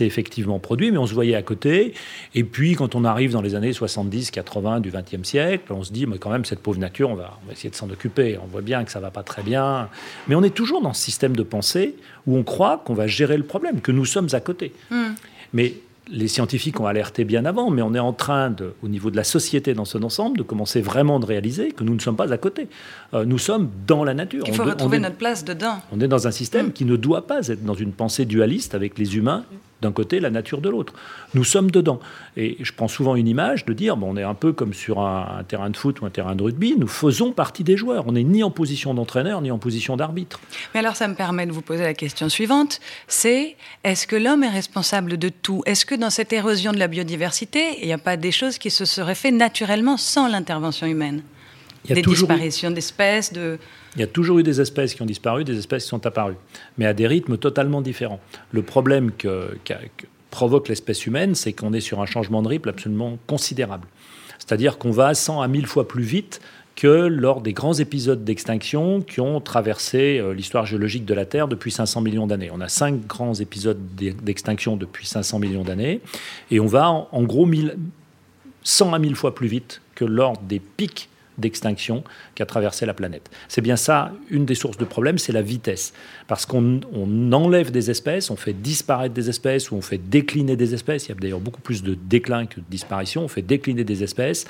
[0.00, 1.94] effectivement produit, mais on se voyait à côté.
[2.34, 5.92] Et puis, quand on arrive dans les années 70, 80 du XXe siècle, on se
[5.92, 8.38] dit, mais quand même, cette pauvre nature, on va, on va essayer de s'en occuper.
[8.42, 9.88] On voit bien que ça va pas très bien.
[10.26, 11.94] Mais on est toujours dans ce système de pensée
[12.26, 14.72] où on croit qu'on va gérer le problème, que nous sommes à côté.
[14.90, 15.12] Hmm.
[15.52, 15.74] Mais
[16.10, 19.16] les scientifiques ont alerté bien avant, mais on est en train, de, au niveau de
[19.16, 22.32] la société dans son ensemble, de commencer vraiment de réaliser que nous ne sommes pas
[22.32, 22.68] à côté.
[23.14, 24.44] Euh, nous sommes dans la nature.
[24.46, 25.78] Il faut retrouver notre place dedans.
[25.92, 26.72] On est dans un système mm.
[26.72, 29.44] qui ne doit pas être dans une pensée dualiste avec les humains
[29.84, 30.94] d'un côté, la nature de l'autre.
[31.34, 32.00] Nous sommes dedans.
[32.36, 35.00] Et je prends souvent une image de dire, bon, on est un peu comme sur
[35.00, 38.06] un, terrain de foot ou un terrain de rugby, nous faisons partie des joueurs.
[38.06, 40.40] On n'est ni en position d'entraîneur, ni en position d'arbitre.
[40.72, 44.42] Mais alors ça me permet de vous poser la question suivante, c'est est-ce que l'homme
[44.42, 45.62] est responsable de tout?
[45.66, 48.70] Est-ce que dans cette érosion de la biodiversité, il n'y a pas des choses qui
[48.70, 51.22] se seraient faites naturellement sans l'intervention humaine?
[51.86, 53.58] Des disparitions d'espèces, de...
[53.94, 56.36] Il y a toujours eu des espèces qui ont disparu, des espèces qui sont apparues,
[56.78, 58.20] mais à des rythmes totalement différents.
[58.52, 59.56] Le problème que,
[60.30, 63.86] provoque l'espèce humaine, c'est qu'on est sur un changement de rythme absolument considérable.
[64.38, 66.40] C'est-à-dire qu'on va 100 à 1000 fois plus vite
[66.74, 71.46] que lors des grands épisodes d'extinction qui ont traversé euh, l'histoire géologique de la Terre
[71.46, 72.50] depuis 500 millions d'années.
[72.52, 76.00] On a cinq grands épisodes d'extinction depuis 500 millions d'années,
[76.50, 77.48] et on va en, gros
[78.64, 82.94] 100 à 1000 fois plus vite que lors des pics d'extinction qui a traversé la
[82.94, 83.30] planète.
[83.48, 85.92] C'est bien ça, une des sources de problème, c'est la vitesse.
[86.26, 86.80] Parce qu'on
[87.32, 91.06] enlève des espèces, on fait disparaître des espèces ou on fait décliner des espèces.
[91.06, 93.24] Il y a d'ailleurs beaucoup plus de déclin que de disparition.
[93.24, 94.46] On fait décliner des espèces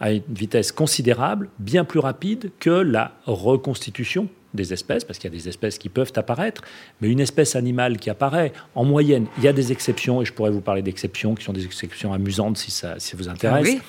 [0.00, 5.34] à une vitesse considérable, bien plus rapide que la reconstitution des espèces, parce qu'il y
[5.34, 6.62] a des espèces qui peuvent apparaître,
[7.00, 10.32] mais une espèce animale qui apparaît, en moyenne, il y a des exceptions, et je
[10.32, 13.84] pourrais vous parler d'exceptions qui sont des exceptions amusantes si ça, si vous intéresse, ah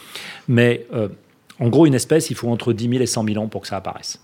[0.48, 1.10] mais euh,
[1.60, 3.68] en gros, une espèce, il faut entre 10 000 et 100 000 ans pour que
[3.68, 4.20] ça apparaisse.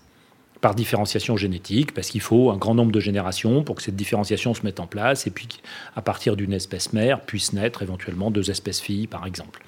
[0.60, 4.54] Par différenciation génétique, parce qu'il faut un grand nombre de générations pour que cette différenciation
[4.54, 5.48] se mette en place, et puis
[5.96, 9.64] à partir d'une espèce mère puissent naître éventuellement deux espèces filles, par exemple.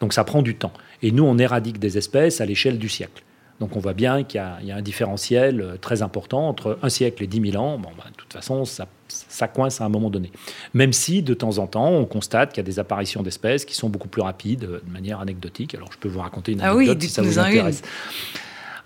[0.00, 0.72] Donc ça prend du temps.
[1.02, 3.22] Et nous, on éradique des espèces à l'échelle du siècle.
[3.60, 7.22] Donc on voit bien qu'il y, a un différentiel euh, très important entre un siècle
[7.22, 7.78] et 10 000 ans.
[7.78, 10.30] Bon, bah, de toute façon, ça, ça, coince à un moment donné.
[10.74, 13.74] Même si de temps en temps, on constate qu'il y a des apparitions d'espèces qui
[13.74, 15.74] sont beaucoup plus rapides euh, de manière anecdotique.
[15.74, 17.82] Alors je peux vous raconter une anecdote ah oui, si ça vous intéresse.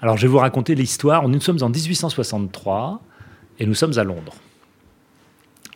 [0.00, 1.28] Alors je vais vous raconter l'histoire.
[1.28, 3.00] Nous sommes en 1863
[3.58, 4.34] et nous sommes à Londres.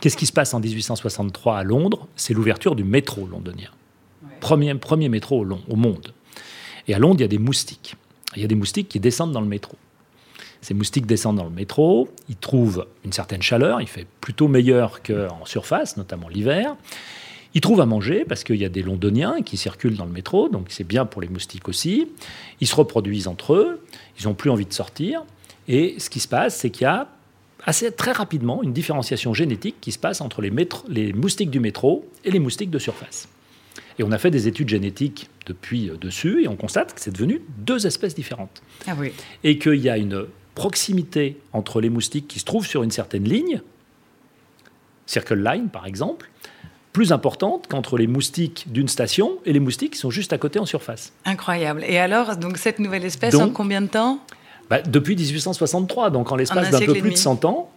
[0.01, 2.07] Qu'est-ce qui se passe en 1863 à Londres?
[2.15, 3.71] C'est l'ouverture du métro londonien.
[4.41, 6.13] Premier, premier métro au, au monde.
[6.87, 7.97] Et à Londres, il y a des moustiques
[8.37, 9.77] il y a des moustiques qui descendent dans le métro.
[10.61, 15.03] Ces moustiques descendent dans le métro, ils trouvent une certaine chaleur, il fait plutôt meilleur
[15.03, 16.77] qu'en surface, notamment l'hiver.
[17.55, 20.49] Ils trouvent à manger parce qu'il y a des londoniens qui circulent dans le métro,
[20.49, 22.09] donc c'est bien pour les moustiques aussi.
[22.61, 23.81] Ils se reproduisent entre eux,
[24.21, 25.23] ils n'ont plus envie de sortir.
[25.67, 27.09] Et ce qui se passe, c'est qu'il y a
[27.65, 30.53] assez très rapidement une différenciation génétique qui se passe entre les,
[30.89, 33.29] les moustiques du métro et les moustiques de surface.
[33.99, 37.11] Et on a fait des études génétiques depuis euh, dessus et on constate que c'est
[37.11, 38.63] devenu deux espèces différentes.
[38.87, 39.13] Ah oui.
[39.43, 40.27] Et qu'il y a une
[40.59, 43.63] proximité entre les moustiques qui se trouvent sur une certaine ligne,
[45.07, 46.29] Circle Line par exemple,
[46.93, 50.59] plus importante qu'entre les moustiques d'une station et les moustiques qui sont juste à côté
[50.59, 51.13] en surface.
[51.25, 51.85] Incroyable.
[51.87, 54.19] Et alors, donc cette nouvelle espèce, en combien de temps?
[54.69, 57.71] bah, Depuis 1863, donc en l'espace d'un peu plus de 100 ans,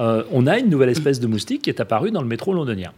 [0.00, 2.90] euh, on a une nouvelle espèce de moustique qui est apparue dans le métro londonien.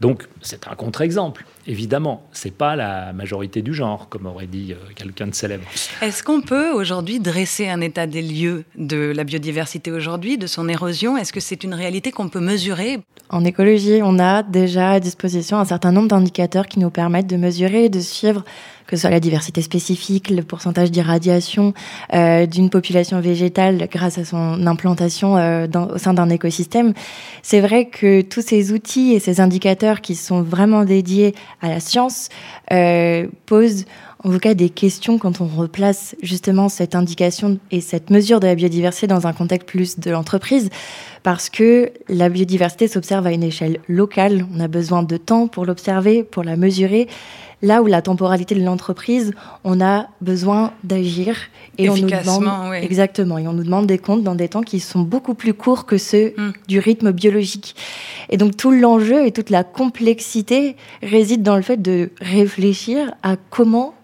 [0.00, 1.44] Donc c'est un contre-exemple.
[1.66, 5.64] Évidemment, c'est pas la majorité du genre, comme aurait dit euh, quelqu'un de célèbre.
[6.00, 10.68] Est-ce qu'on peut aujourd'hui dresser un état des lieux de la biodiversité aujourd'hui, de son
[10.68, 11.18] érosion?
[11.18, 13.00] Est-ce que c'est une réalité qu'on peut mesurer?
[13.28, 17.36] En écologie, on a déjà à disposition un certain nombre d'indicateurs qui nous permettent de
[17.36, 18.44] mesurer et de suivre
[18.90, 21.74] que ce soit la diversité spécifique, le pourcentage d'irradiation
[22.12, 26.92] euh, d'une population végétale grâce à son implantation euh, au sein d'un écosystème.
[27.42, 31.78] C'est vrai que tous ces outils et ces indicateurs qui sont vraiment dédiés à la
[31.78, 32.30] science
[32.72, 33.84] euh, posent
[34.24, 38.46] en tout cas des questions quand on replace justement cette indication et cette mesure de
[38.46, 40.68] la biodiversité dans un contexte plus de l'entreprise,
[41.22, 44.46] parce que la biodiversité s'observe à une échelle locale.
[44.54, 47.08] On a besoin de temps pour l'observer, pour la mesurer,
[47.62, 49.32] Là où la temporalité de l'entreprise,
[49.64, 51.36] on a besoin d'agir
[51.76, 54.80] et on nous demande exactement et on nous demande des comptes dans des temps qui
[54.80, 56.52] sont beaucoup plus courts que ceux hmm.
[56.68, 57.76] du rythme biologique.
[58.30, 63.36] Et donc tout l'enjeu et toute la complexité réside dans le fait de réfléchir à
[63.50, 63.94] comment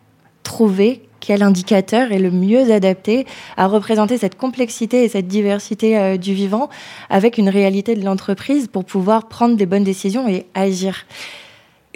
[0.42, 6.16] trouver quel indicateur est le mieux adapté à représenter cette complexité et cette diversité euh,
[6.16, 6.68] du vivant
[7.10, 11.04] avec une réalité de l'entreprise pour pouvoir prendre des bonnes décisions et agir.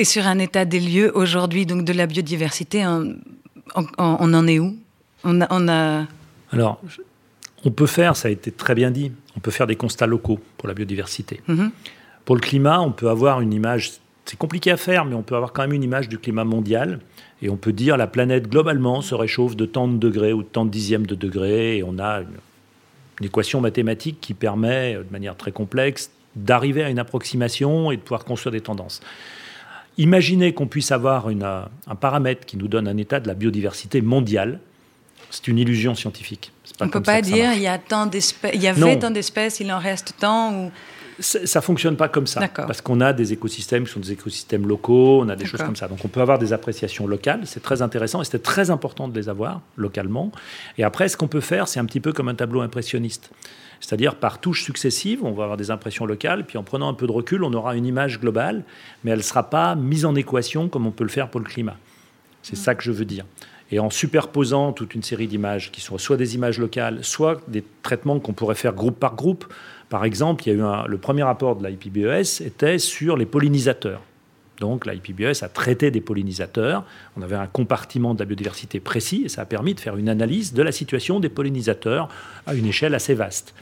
[0.00, 3.16] Et sur un état des lieux aujourd'hui, donc de la biodiversité, on,
[3.98, 4.74] en est où?
[5.24, 6.06] On a,
[6.52, 6.80] Alors,
[7.66, 10.40] on peut faire, ça a été très bien dit, on peut faire des constats locaux
[10.56, 11.42] pour la biodiversité.
[11.48, 11.70] Mhm.
[12.24, 13.92] Pour le climat, on peut avoir une image,
[14.24, 17.00] c'est compliqué à faire, mais on peut avoir quand même une image du climat mondial.
[17.42, 20.48] Et on peut dire la planète globalement se réchauffe de tant de degrés ou de
[20.48, 21.76] tant de dixièmes de degrés.
[21.76, 26.98] Et on a une équation mathématique qui permet, de manière très complexe, d'arriver à une
[26.98, 29.02] approximation et de pouvoir construire des tendances.
[30.00, 34.58] Imaginez qu'on puisse avoir un paramètre qui nous donne un état de la biodiversité mondiale.
[35.28, 36.52] C'est une illusion scientifique.
[36.80, 38.10] on ne peut pas dire il y, a tant
[38.54, 40.70] il y avait tant d'espèces, il en reste tant ou...
[41.20, 42.40] Ça ne fonctionne pas comme ça.
[42.48, 45.76] Parce qu'on a des écosystèmes qui sont des écosystèmes locaux, on a des choses comme
[45.76, 45.88] ça.
[45.88, 49.18] Donc on peut avoir des appréciations locales, c'est très intéressant et c'était très important de
[49.18, 50.32] les avoir localement.
[50.78, 53.30] Et après, ce qu'on peut faire, c'est un petit peu comme un tableau impressionniste.
[53.80, 57.06] C'est-à-dire par touches successives, on va avoir des impressions locales, puis en prenant un peu
[57.06, 58.62] de recul, on aura une image globale,
[59.04, 61.46] mais elle ne sera pas mise en équation comme on peut le faire pour le
[61.46, 61.76] climat.
[62.42, 63.24] C'est ça que je veux dire.
[63.72, 67.64] Et en superposant toute une série d'images qui sont soit des images locales, soit des
[67.82, 69.46] traitements qu'on pourrait faire groupe par groupe.
[69.90, 73.26] Par exemple, il y a eu un, le premier rapport de l'IPBES était sur les
[73.26, 74.00] pollinisateurs.
[74.60, 76.84] Donc l'IPBES a traité des pollinisateurs.
[77.16, 80.08] On avait un compartiment de la biodiversité précis et ça a permis de faire une
[80.08, 82.08] analyse de la situation des pollinisateurs
[82.46, 83.54] à une échelle assez vaste.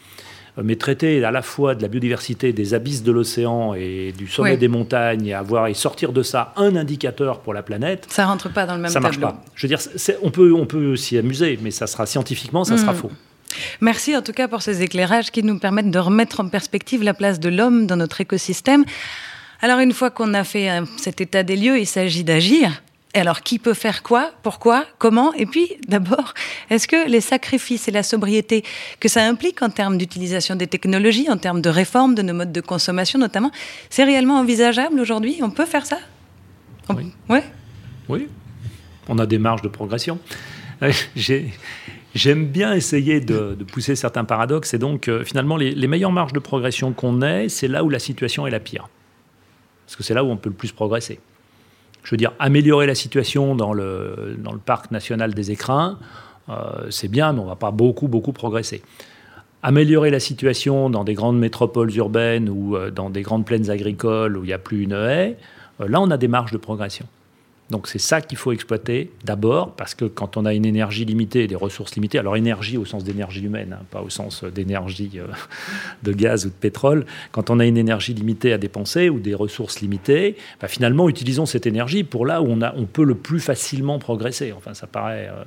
[0.58, 4.26] Euh, mais traiter à la fois de la biodiversité des abysses de l'océan et du
[4.26, 8.26] sommet des montagnes et avoir et sortir de ça un indicateur pour la planète, ça
[8.26, 9.42] rentre pas dans le même ça marche pas.
[9.54, 9.80] Je veux dire,
[10.22, 12.96] on peut on peut s'y amuser, mais ça sera scientifiquement, ça sera hmm.
[12.96, 13.12] faux.
[13.80, 17.14] Merci en tout cas pour ces éclairages qui nous permettent de remettre en perspective la
[17.14, 18.84] place de l'homme dans notre écosystème.
[19.60, 22.82] Alors une fois qu'on a fait euh, cet état des lieux, il s'agit d'agir.
[23.14, 25.32] Et alors, qui peut faire quoi Pourquoi Comment?
[25.32, 26.34] Et puis, d'abord,
[26.68, 28.62] est-ce que les sacrifices et la sobriété
[29.00, 32.52] que ça implique en termes d'utilisation des technologies, en termes de réforme de nos modes
[32.52, 33.50] de consommation notamment,
[33.88, 35.38] c'est réellement envisageable aujourd'hui?
[35.42, 35.98] On peut faire ça?
[36.90, 37.12] Oui.
[37.30, 37.44] Ouais
[38.08, 38.28] oui.
[39.08, 40.18] On a des marges de progression.
[42.18, 44.74] J'aime bien essayer de, pousser certains paradoxes.
[44.74, 48.00] Et donc, euh, finalement, les, meilleures marges de progression qu'on ait, c'est là où la
[48.00, 48.88] situation est la pire
[49.86, 51.20] parce que c'est là où on peut le plus progresser.
[52.02, 55.96] Je veux dire, améliorer la situation dans le, parc national des écrins,
[56.48, 58.82] euh, c'est bien, mais on ne va pas beaucoup, beaucoup progresser.
[59.62, 64.36] Améliorer la situation dans des grandes métropoles urbaines ou euh, dans des grandes plaines agricoles
[64.36, 65.36] où il n'y a plus une haie,
[65.78, 67.06] là, on a des marges de progression.
[67.70, 71.46] Donc c'est ça qu'il faut exploiter d'abord, parce que quand on a une énergie limitée
[71.46, 75.26] des ressources limitées, alors énergie au sens d'énergie humaine, hein, pas au sens d'énergie euh,
[76.02, 79.34] de gaz ou de pétrole, quand on a une énergie limitée à dépenser ou des
[79.34, 83.14] ressources limitées, bah, finalement utilisons cette énergie pour là où on, a, on peut le
[83.14, 84.52] plus facilement progresser.
[84.52, 85.28] Enfin, ça paraît...
[85.30, 85.44] Euh,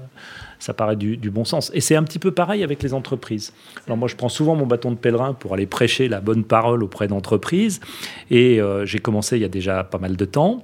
[0.59, 1.71] ça paraît du, bon sens.
[1.73, 3.51] Et c'est un petit peu pareil avec les entreprises.
[3.87, 6.83] Alors moi, je prends souvent mon bâton de pèlerin pour aller prêcher la bonne parole
[6.83, 7.79] auprès d'entreprises.
[8.29, 10.63] Et euh, j'ai commencé il y a déjà pas mal de temps.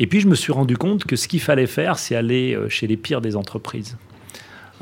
[0.00, 2.68] Et puis je me suis rendu compte que ce qu'il fallait faire, c'est aller euh,
[2.68, 3.96] chez les pires des entreprises.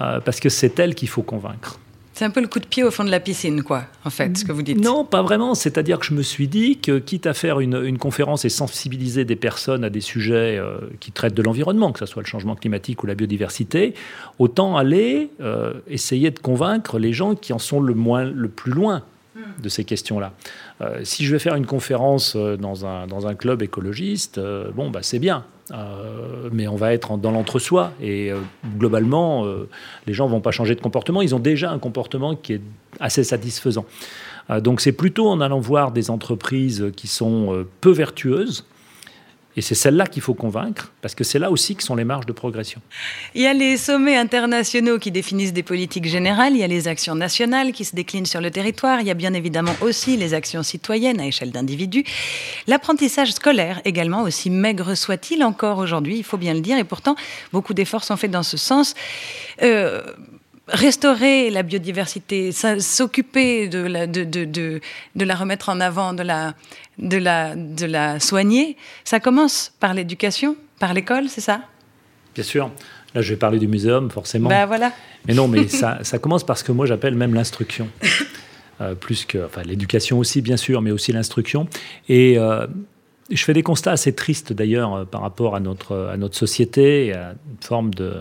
[0.00, 1.78] Euh, parce que c'est elles qu'il faut convaincre.
[2.14, 4.36] C'est un peu le coup de pied au fond de la piscine, quoi, en fait,
[4.36, 4.78] ce que vous dites.
[4.78, 5.54] Non, pas vraiment.
[5.54, 9.36] C'est-à-dire que je me suis dit que, quitte à faire une, conférence et sensibiliser des
[9.36, 13.02] personnes à des sujets euh, qui traitent de l'environnement, que ce soit le changement climatique
[13.02, 13.94] ou la biodiversité,
[14.38, 15.30] autant aller
[15.88, 19.02] essayer de convaincre les gens qui en sont le, moins, le plus loin
[19.62, 20.34] de ces questions-là.
[20.80, 24.70] Euh, si je vais faire une conférence euh, dans un, dans un club écologiste, euh,
[24.74, 25.44] bon, bah, c'est bien.
[26.52, 28.30] mais on va être dans l'entre-soi et
[28.76, 29.46] globalement,
[30.06, 31.22] les gens vont pas changer de comportement.
[31.22, 32.60] Ils ont déjà un comportement qui est
[33.00, 33.86] assez satisfaisant.
[34.60, 38.66] donc c'est plutôt en allant voir des entreprises qui sont peu vertueuses
[39.56, 42.26] et c'est celle-là qu'il faut convaincre, parce que c'est là aussi que sont les marges
[42.26, 42.80] de progression.
[43.34, 46.88] Il y a les sommets internationaux qui définissent des politiques générales, il y a les
[46.88, 50.34] actions nationales qui se déclinent sur le territoire, il y a bien évidemment aussi les
[50.34, 52.04] actions citoyennes à échelle d'individus.
[52.66, 57.14] L'apprentissage scolaire également, aussi maigre soit-il encore aujourd'hui, il faut bien le dire, et pourtant
[57.52, 58.94] beaucoup d'efforts sont faits dans ce sens.
[59.62, 60.02] Euh,
[60.72, 64.80] restaurer la biodiversité, s'occuper de la, de, de, de,
[65.14, 66.54] de, la remettre en avant, de la,
[66.98, 71.62] de, la, de la soigner, ça commence par l'éducation, par l'école, c'est ça?
[72.34, 72.70] Bien sûr.
[73.14, 74.48] Là, je vais parler du muséum, forcément.
[74.48, 74.92] Ben voilà.
[75.26, 77.88] Mais non, mais ça, ça commence par ce que moi j'appelle même l'instruction.
[78.80, 81.68] Euh, plus que, enfin, l'éducation aussi, bien sûr, mais aussi l'instruction.
[82.08, 82.66] Et euh,
[83.30, 87.12] je fais des constats assez tristes d'ailleurs euh, par rapport à notre, à notre société,
[87.12, 88.14] à une forme de,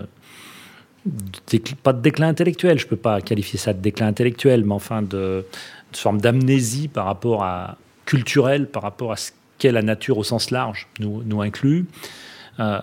[1.84, 5.02] pas de déclin intellectuel, je ne peux pas qualifier ça de déclin intellectuel, mais enfin
[5.02, 5.46] de,
[5.94, 10.52] forme d'amnésie par rapport à culturel, par rapport à ce qu'est la nature au sens
[10.52, 11.86] large, nous, nous inclut.
[12.60, 12.80] Euh,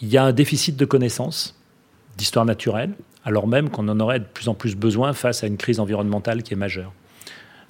[0.00, 1.54] il y a un déficit de connaissances
[2.16, 2.92] d'histoire naturelle,
[3.24, 6.42] alors même qu'on en aurait de plus en plus besoin face à une crise environnementale
[6.42, 6.92] qui est majeure.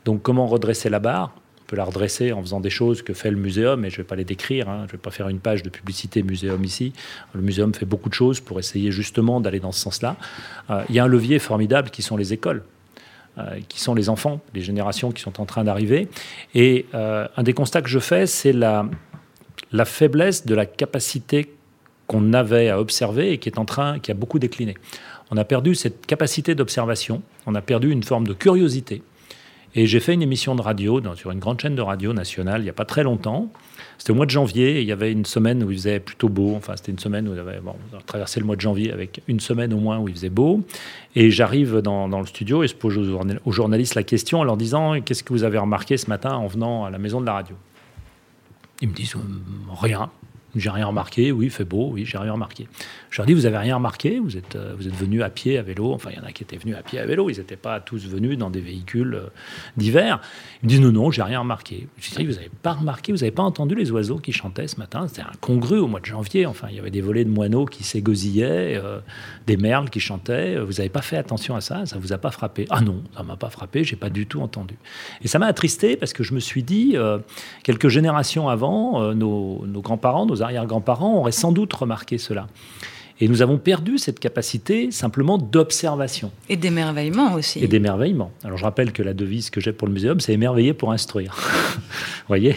[0.04, 1.34] Donc comment redresser la barre?
[1.76, 4.16] La redresser en faisant des choses que fait le muséum, et je ne vais pas
[4.16, 4.78] les décrire, hein.
[4.82, 6.92] je ne vais pas faire une page de publicité muséum ici.
[7.34, 10.16] Le muséum fait beaucoup de choses pour essayer justement d'aller dans ce sens-là.
[10.70, 12.62] Euh, il y a un levier formidable qui sont les écoles.
[13.38, 16.06] Euh, qui sont les enfants, les générations qui sont en train d'arriver.
[16.54, 18.86] Et euh, un des constats que je fais, c'est la,
[19.72, 21.50] la faiblesse de la capacité
[22.06, 24.74] qu'on avait à observer et qui est en train, qui a beaucoup décliné.
[25.30, 29.02] On a perdu cette capacité d'observation, on a perdu une forme de curiosité.
[29.74, 32.64] Et j'ai fait une émission de radio sur une grande chaîne de radio nationale il
[32.64, 33.50] n'y a pas très longtemps.
[33.96, 34.80] C'était au mois de janvier.
[34.80, 36.54] il y avait une semaine où il faisait plutôt beau.
[36.56, 39.40] Enfin, c'était une semaine où avait, on a traversé le mois de janvier avec une
[39.40, 40.62] semaine au moins où il faisait beau.
[41.14, 44.56] Et j'arrive dans, dans, le studio et je pose aux, journalistes la question en leur
[44.56, 47.34] disant Qu'est-ce que vous avez remarqué ce matin en venant à la maison de la
[47.34, 47.56] radio?
[48.82, 49.14] Ils me disent
[49.80, 50.10] Rien.
[50.54, 52.68] J'ai rien remarqué, oui, il fait beau, oui, j'ai rien remarqué.
[53.12, 55.58] Je leur dis, vous avez rien remarqué Vous êtes, euh, vous êtes venus à pied,
[55.58, 55.92] à vélo.
[55.92, 57.28] Enfin, il y en a qui étaient venus à pied, à vélo.
[57.28, 59.26] Ils n'étaient pas tous venus dans des véhicules euh,
[59.76, 60.18] divers.
[60.62, 61.88] Ils me disent, non, non, j'ai rien remarqué.
[61.98, 64.78] Je dis, vous n'avez pas remarqué, vous n'avez pas entendu les oiseaux qui chantaient ce
[64.78, 65.06] matin?
[65.08, 66.46] C'était incongru au mois de janvier.
[66.46, 69.00] Enfin, il y avait des volets de moineaux qui s'égosillaient, euh,
[69.46, 70.58] des merles qui chantaient.
[70.58, 71.84] Vous n'avez pas fait attention à ça?
[71.84, 72.64] Ça vous a pas frappé?
[72.70, 73.84] Ah non, ça m'a pas frappé.
[73.84, 74.76] J'ai pas du tout entendu.
[75.20, 76.96] Et ça m'a attristé parce que je me suis dit,
[77.62, 82.46] quelques générations avant, nos, nos grands-parents, nos arrière-grands-parents auraient sans doute remarqué cela.
[83.22, 86.32] Et nous avons perdu cette capacité simplement d'observation.
[86.48, 87.62] Et d'émerveillement aussi.
[87.62, 88.32] Et d'émerveillement.
[88.42, 91.36] Alors je rappelle que la devise que j'ai pour le muséum, c'est émerveiller pour instruire.
[91.36, 91.80] Vous
[92.26, 92.56] voyez?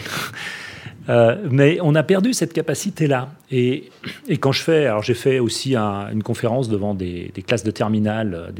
[1.08, 3.28] Euh, mais on a perdu cette capacité-là.
[3.52, 3.92] Et,
[4.26, 8.52] et, quand je fais, alors j'ai fait aussi une conférence devant des, classes de terminale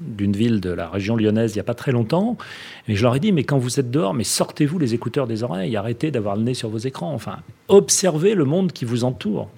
[0.00, 2.38] d'une ville de la région lyonnaise il n'y a pas très longtemps,
[2.86, 5.42] et je leur ai dit, mais quand vous êtes dehors, mais sortez-vous les écouteurs des
[5.42, 9.50] oreilles, arrêtez d'avoir le nez sur vos écrans, enfin, observez le monde qui vous entoure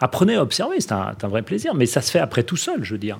[0.00, 2.92] apprenez à observer, c'est un, vrai plaisir, mais ça se fait après tout seul, je
[2.92, 3.18] veux dire.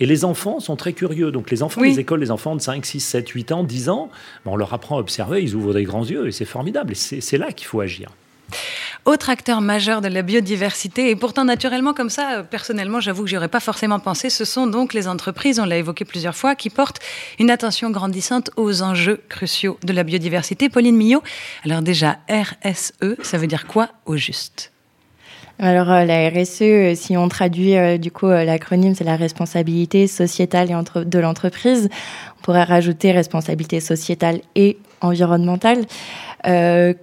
[0.00, 1.30] Et les enfants sont très curieux.
[1.30, 4.10] Donc les enfants des écoles, les enfants de 5, 6, 7, 8 ans, 10 ans,
[4.44, 6.92] ben, on leur apprend à observer, ils ouvrent des grands yeux, et c'est formidable.
[6.92, 8.10] Et c'est là qu'il faut agir.
[9.04, 13.48] Autre acteur majeur de la biodiversité, et pourtant naturellement comme ça, personnellement, j'avoue que j'aurais
[13.48, 16.98] pas forcément pensé, ce sont donc les entreprises, on l'a évoqué plusieurs fois, qui portent
[17.38, 20.68] une attention grandissante aux enjeux cruciaux de la biodiversité.
[20.68, 21.22] Pauline Millot,
[21.64, 24.72] alors déjà RSE, ça veut dire quoi au juste?
[25.58, 30.06] Alors euh, la RSE, euh, si on traduit euh, du coup l'acronyme, c'est la responsabilité
[30.06, 31.88] sociétale de l'entreprise.
[32.38, 35.84] On pourrait rajouter responsabilité sociétale et environnementale.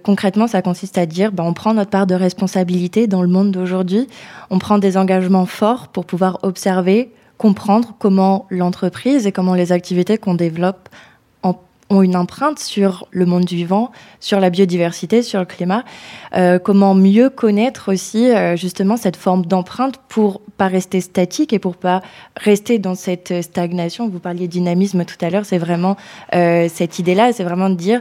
[0.02, 3.50] concrètement, ça consiste à dire, ben, on prend notre part de responsabilité dans le monde
[3.50, 4.08] d'aujourd'hui.
[4.50, 10.16] On prend des engagements forts pour pouvoir observer, comprendre comment l'entreprise et comment les activités
[10.16, 10.88] qu'on développe
[11.90, 15.84] ont une empreinte sur le monde vivant, sur la biodiversité, sur le climat.
[16.34, 21.58] Euh, comment mieux connaître aussi euh, justement cette forme d'empreinte pour pas rester statique et
[21.58, 22.02] pour pas
[22.36, 24.08] rester dans cette stagnation?
[24.08, 25.96] Vous parliez dynamisme tout à l'heure, c'est vraiment
[26.34, 28.00] euh, cette idée-là, c'est vraiment de dire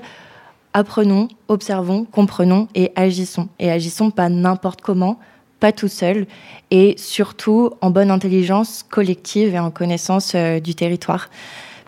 [0.74, 3.50] apprenons, observons, comprenons et agissons.
[3.60, 5.20] Et agissons pas n'importe comment,
[5.60, 6.26] pas tout seul,
[6.72, 11.30] et surtout en bonne intelligence collective et en connaissance du territoire.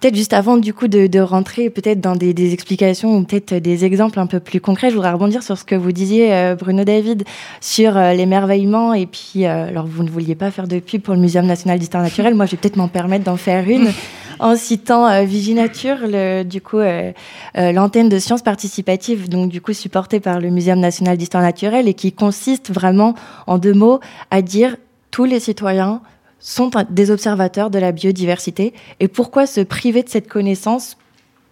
[0.01, 4.19] Peut-être juste avant du coup de, rentrer peut-être dans des, explications ou peut-être des exemples
[4.19, 7.23] un peu plus concrets, je voudrais rebondir sur ce que vous disiez, euh, Bruno David,
[7.61, 8.93] sur euh, l'émerveillement.
[8.93, 11.79] Et puis, euh, alors vous ne vouliez pas faire de pub pour le Muséum national
[11.79, 12.35] d'histoire naturelle.
[12.35, 13.91] Moi, je vais peut-être m'en permettre d'en faire une
[14.39, 16.79] en citant Viginature, le, du coup
[17.55, 21.93] l'antenne de sciences participatives, donc du coup supportée par le Muséum national d'histoire naturelle et
[21.93, 23.15] qui consiste vraiment
[23.47, 24.75] en deux mots à dire
[25.09, 26.01] tous les citoyens
[26.39, 28.73] sont des observateurs de la biodiversité.
[28.99, 30.97] Et pourquoi se priver de cette connaissance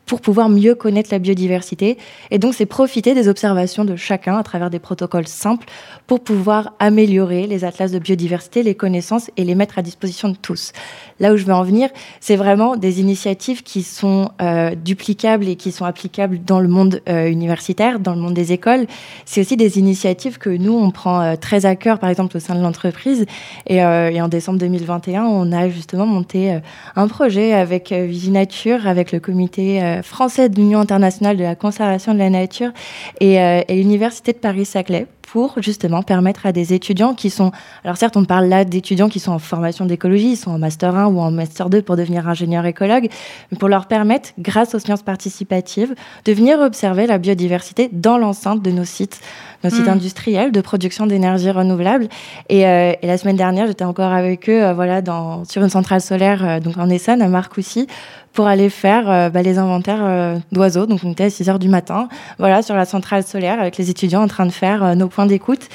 [0.06, 1.98] pour pouvoir mieux connaître la biodiversité.
[2.30, 5.68] Et donc, c'est profiter des observations de chacun à travers des protocoles simples
[6.08, 10.36] pour pouvoir améliorer les atlas de biodiversité, les connaissances et les mettre à disposition de
[10.36, 10.74] tous.
[11.20, 11.90] Là où je veux en venir,
[12.20, 17.02] c'est vraiment des initiatives qui sont euh, duplicables et qui sont applicables dans le monde
[17.08, 18.88] euh, universitaire, dans le monde des écoles.
[19.26, 22.40] C'est aussi des initiatives que nous, on prend euh, très à cœur, par exemple, au
[22.40, 23.26] sein de l'entreprise.
[23.68, 26.60] Et, en décembre 2021, on a justement monté
[26.96, 32.20] un projet avec Viginature, avec le comité français de l'Union internationale de la conservation de
[32.20, 32.72] la nature
[33.20, 37.52] et l'Université de Paris-Saclay pour justement permettre à des étudiants qui sont,
[37.84, 40.96] alors certes on parle là d'étudiants qui sont en formation d'écologie, ils sont en master
[40.96, 43.10] 1 ou en master 2 pour devenir ingénieur écologue,
[43.52, 48.62] mais pour leur permettre, grâce aux sciences participatives, de venir observer la biodiversité dans l'enceinte
[48.62, 49.22] de nos sites,
[49.64, 49.90] nos sites hmm.
[49.90, 52.08] industriels de production d'énergie renouvelable.
[52.50, 55.70] Et, euh, et, la semaine dernière, j'étais encore avec eux, euh, voilà, dans, sur une
[55.70, 57.88] centrale solaire, euh, donc en Essonne, à Marcoussis,
[58.34, 60.88] pour aller faire bah, les inventaires d'oiseaux.
[60.88, 62.10] Donc on était à 6 heures du matin,
[62.40, 65.70] voilà, sur la centrale solaire avec les étudiants en train de faire nos points d'écoute.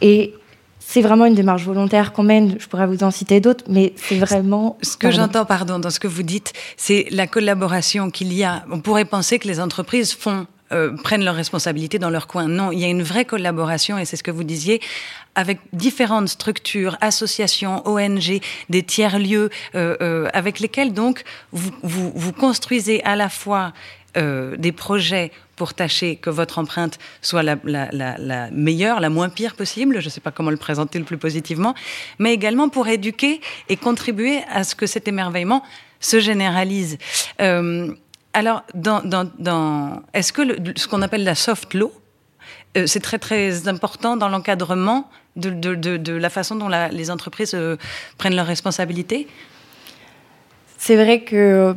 [0.00, 0.32] Et
[0.90, 2.56] c'est vraiment une démarche volontaire qu'on mène.
[2.58, 4.78] Je pourrais vous en citer d'autres, mais c'est vraiment.
[4.80, 8.64] Ce que j'entends, pardon, dans ce que vous dites, c'est la collaboration qu'il y a.
[8.72, 12.46] On pourrait penser que les entreprises font euh, prennent leurs responsabilités dans leur coin.
[12.46, 14.80] Non, il y a une vraie collaboration, et c'est ce que vous disiez,
[15.34, 22.32] avec différentes structures, associations, ONG, des tiers-lieux, euh, euh, avec lesquels donc vous, vous, vous,
[22.32, 23.72] construisez à la fois
[24.16, 29.28] des projets pour tâcher que votre empreinte soit la, la, la, la meilleure, la moins
[29.28, 31.72] pire possible, je ne sais pas comment le présenter le plus positivement,
[32.18, 35.62] mais également pour éduquer et contribuer à ce que cet émerveillement
[36.00, 36.98] se généralise.
[38.32, 38.62] Alors,
[40.12, 40.42] est-ce que
[40.76, 41.92] ce qu'on appelle la soft law,
[42.76, 47.76] euh, c'est très très important dans l'encadrement de, la façon dont les entreprises euh,
[48.18, 49.28] prennent leurs responsabilités?
[50.76, 51.74] C'est vrai que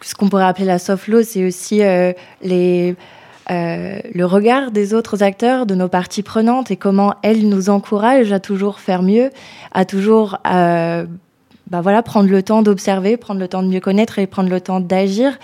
[0.00, 5.66] ce qu'on pourrait appeler la soft law, c'est aussi euh, le regard des autres acteurs,
[5.66, 9.30] de nos parties prenantes et comment elles nous encouragent à toujours faire mieux,
[9.72, 10.38] à toujours
[11.70, 14.60] bah voilà, prendre le temps d'observer, prendre le temps de mieux connaître et prendre le
[14.60, 15.38] temps d'agir.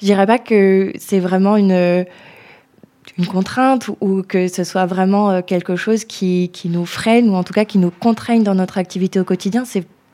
[0.00, 2.06] Je dirais pas que c'est vraiment une
[3.24, 7.54] contrainte ou que ce soit vraiment euh, quelque chose qui, nous freine ou en tout
[7.54, 9.64] cas qui nous contraigne dans notre activité au quotidien.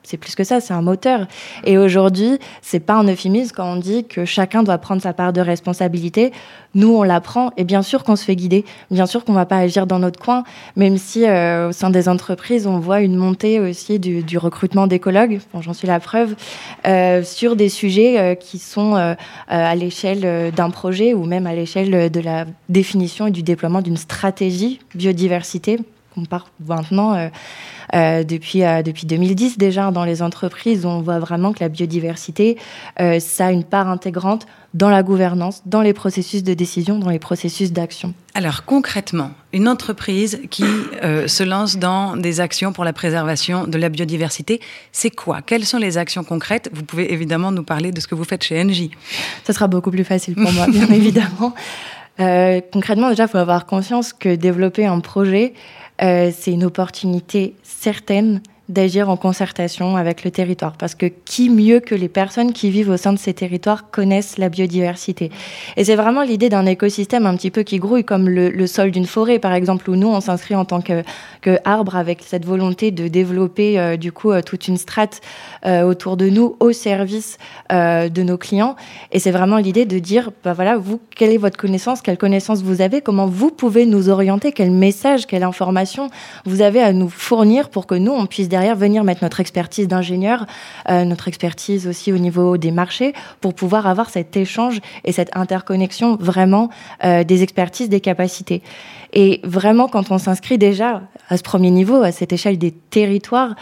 [0.02, 1.26] C'est plus que ça, c'est un moteur.
[1.64, 5.32] Et aujourd'hui, c'est pas un euphémisme quand on dit que chacun doit prendre sa part
[5.32, 6.32] de responsabilité.
[6.74, 8.64] Nous, on la prend et bien sûr qu'on se fait guider.
[8.90, 10.44] Bien sûr qu'on va pas agir dans notre coin,
[10.76, 15.40] même si euh, au sein des entreprises, on voit une montée aussi du, recrutement d'écologues.
[15.60, 16.34] J'en suis la preuve
[16.86, 18.94] euh, sur des sujets euh, qui sont
[19.48, 23.96] à l'échelle d'un projet ou même à l'échelle de la définition et du déploiement d'une
[23.96, 25.78] stratégie biodiversité
[26.14, 27.28] qu'on part maintenant euh,
[27.94, 32.56] euh, depuis, euh, depuis 2010 déjà dans les entreprises, on voit vraiment que la biodiversité,
[33.18, 37.18] ça a une part intégrante dans la gouvernance, dans les processus de décision, dans les
[37.18, 38.14] processus d'action.
[38.34, 40.64] Alors concrètement, une entreprise qui
[41.02, 44.60] se lance dans des actions pour la préservation de la biodiversité,
[44.90, 45.42] c'est quoi?
[45.42, 46.70] Quelles sont les actions concrètes?
[46.72, 48.90] Vous pouvez évidemment nous parler de ce que vous faites chez Engie.
[49.44, 51.54] Ça sera beaucoup plus facile pour moi, bien évidemment.
[52.16, 55.52] concrètement, déjà, il faut avoir conscience que développer un projet,
[56.02, 60.72] c'est une opportunité certaine d'agir en concertation avec le territoire.
[60.76, 64.38] Parce que qui mieux que les personnes qui vivent au sein de ces territoires connaissent
[64.38, 65.30] la biodiversité
[65.76, 69.06] Et c'est vraiment l'idée d'un écosystème un petit peu qui grouille, comme le, sol d'une
[69.06, 71.02] forêt, par exemple, où nous, on s'inscrit en tant que,
[71.40, 75.20] que, avec cette volonté de développer, euh, du coup, euh, toute une strate
[75.66, 77.38] euh, autour de nous au service
[77.70, 78.76] de nos clients.
[79.12, 82.62] Et c'est vraiment l'idée de dire, bah voilà, vous, quelle est votre connaissance, quelle connaissance
[82.62, 86.08] vous avez, comment vous pouvez nous orienter, quel message, quelle information
[86.44, 89.88] vous avez à nous fournir pour que nous, on puisse derrière venir mettre notre expertise
[89.88, 90.46] d'ingénieur,
[90.90, 95.34] euh, notre expertise aussi au niveau des marchés, pour pouvoir avoir cet échange et cette
[95.34, 96.68] interconnexion vraiment
[97.02, 98.62] euh, des expertises, des capacités.
[99.14, 103.54] Et vraiment, quand on s'inscrit déjà à ce premier niveau, à cette échelle des territoires,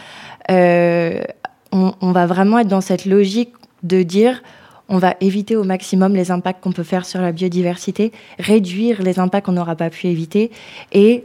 [0.49, 1.21] euh,
[1.71, 4.43] on, on va vraiment être dans cette logique de dire
[4.89, 9.19] on va éviter au maximum les impacts qu'on peut faire sur la biodiversité, réduire les
[9.19, 10.51] impacts qu'on n'aura pas pu éviter
[10.91, 11.23] et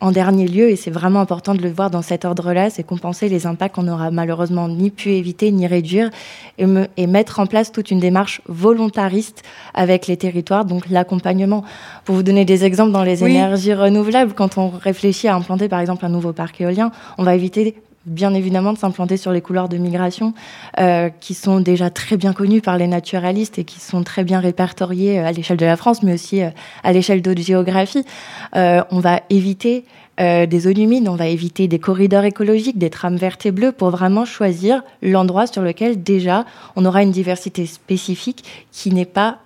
[0.00, 3.28] en dernier lieu, et c'est vraiment important de le voir dans cet ordre-là, c'est compenser
[3.28, 6.10] les impacts qu'on n'aura malheureusement ni pu éviter ni réduire
[6.58, 6.66] et,
[6.96, 9.42] et, mettre en place toute une démarche volontariste
[9.72, 11.64] avec les territoires, donc l'accompagnement.
[12.04, 15.80] Pour vous donner des exemples dans les énergies renouvelables, quand on réfléchit à implanter par
[15.80, 17.76] exemple un nouveau parc éolien, on va éviter
[18.06, 20.32] bien évidemment de s'implanter sur les couloirs de migration
[20.78, 24.40] euh, qui sont déjà très bien connus par les naturalistes et qui sont très bien
[24.40, 26.50] répertoriés euh, à l'échelle de la France, mais aussi euh,
[26.84, 28.04] à l'échelle d'autres géographies.
[28.54, 29.84] on va éviter
[30.18, 33.90] des zones humides, on va éviter des corridors écologiques, des trames vertes et bleues pour
[33.90, 39.38] vraiment choisir l'endroit sur lequel déjà on aura une diversité spécifique qui n'est pas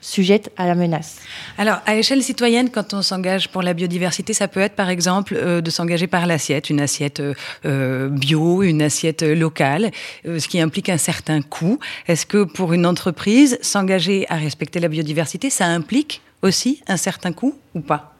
[0.00, 1.18] sujettes à la menace.
[1.56, 5.34] Alors, à échelle citoyenne, quand on s'engage pour la biodiversité, ça peut être par exemple
[5.36, 7.20] euh, de s'engager par l'assiette, une assiette
[7.64, 9.90] euh, bio, une assiette locale,
[10.26, 11.78] euh, ce qui implique un certain coût.
[12.06, 17.32] Est-ce que pour une entreprise, s'engager à respecter la biodiversité, ça implique aussi un certain
[17.32, 18.14] coût ou pas?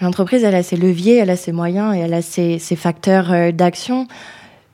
[0.00, 3.52] L'entreprise, elle a ses leviers, elle a ses moyens et elle a ses, ses facteurs
[3.52, 4.08] d'action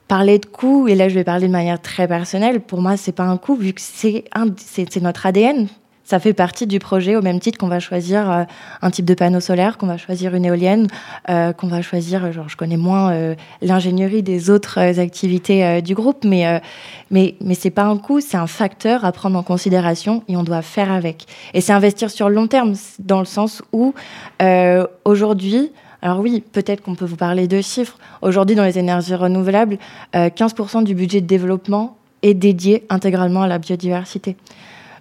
[0.06, 3.12] parler de coût, et là je vais parler de manière très personnelle, pour moi c'est
[3.12, 4.24] pas un coût vu que c'est
[5.02, 5.68] notre ADN
[6.08, 8.44] ça fait partie du projet au même titre qu'on va choisir euh,
[8.80, 10.86] un type de panneau solaire, qu'on va choisir une éolienne,
[11.28, 16.24] euh, qu'on va choisir, genre je connais moins euh, l'ingénierie des autres activités du groupe,
[16.24, 16.62] mais
[17.10, 20.44] mais mais c'est pas un coût, c'est un facteur à prendre en considération et on
[20.44, 21.26] doit faire avec.
[21.52, 23.92] Et c'est investir sur le long terme dans le sens où
[25.04, 27.98] aujourd'hui alors oui, peut-être qu'on peut vous parler de chiffres.
[28.22, 29.78] Aujourd'hui, dans les énergies renouvelables,
[30.14, 34.36] 15% du budget de développement est dédié intégralement à la biodiversité.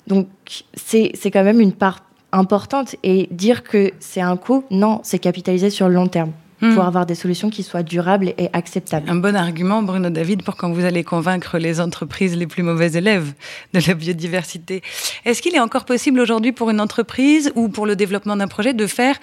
[0.07, 0.27] Donc
[0.73, 2.95] c'est quand même une part importante.
[3.03, 6.31] Et dire que c'est un coût, non, c'est capitaliser sur le long terme
[6.61, 6.73] hmm.
[6.73, 9.09] pour avoir des solutions qui soient durables et acceptables.
[9.09, 12.91] Un bon argument, Bruno David, pour quand vous allez convaincre les entreprises les plus mauvais
[12.93, 13.33] élèves
[13.73, 14.81] de la biodiversité.
[15.25, 18.73] Est-ce qu'il est encore possible aujourd'hui pour une entreprise ou pour le développement d'un projet
[18.73, 19.17] de faire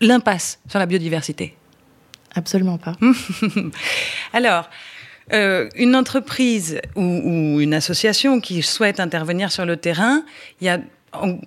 [0.00, 1.56] l'impasse sur la biodiversité?
[2.34, 2.92] Absolument pas.
[4.34, 4.68] Alors,
[5.32, 10.22] euh, une entreprise ou, une association qui souhaite intervenir sur le terrain,
[10.60, 10.78] il y a,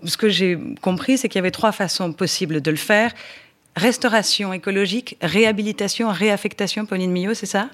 [0.03, 3.13] ce que j'ai compris, c'est qu'il y avait trois façons possibles de le faire.
[3.75, 7.69] Restauration écologique, réhabilitation, réaffectation, Pauline Millot, c'est ça?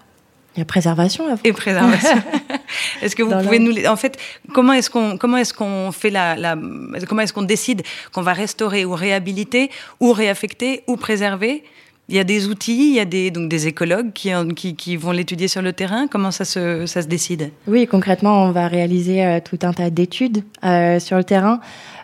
[0.55, 2.21] Il y a préservation Et préservation.
[3.01, 4.17] est-ce que vous pouvez nous, en fait,
[4.53, 6.55] comment est-ce qu'on, comment est-ce qu'on fait la, la
[7.07, 7.81] comment est-ce qu'on décide
[8.13, 11.63] qu'on va restaurer ou réhabiliter ou réaffecter ou préserver?
[12.07, 15.11] Il y a des outils, il y a des, donc des écologues qui, qui, vont
[15.11, 16.07] l'étudier sur le terrain.
[16.07, 17.51] Comment ça se, ça se décide?
[17.67, 21.59] Oui, concrètement, on va réaliser euh, tout un tas d'études euh, sur le terrain.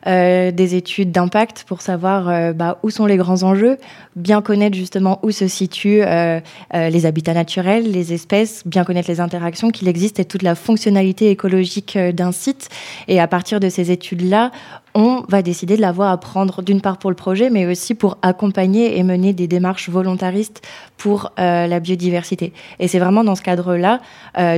[0.07, 3.77] Euh, des études d'impact pour savoir euh, bah, où sont les grands enjeux,
[4.15, 6.39] bien connaître justement où se situent euh,
[6.73, 11.29] les habitats naturels, les espèces, bien connaître les interactions qu'il existe et toute la fonctionnalité
[11.29, 12.69] écologique d'un site.
[13.07, 14.51] Et à partir de ces études-là,
[14.93, 18.17] on va décider de l'avoir à prendre d'une part pour le projet, mais aussi pour
[18.23, 20.61] accompagner et mener des démarches volontaristes
[20.97, 22.51] pour la biodiversité.
[22.79, 24.01] Et c'est vraiment dans ce cadre-là,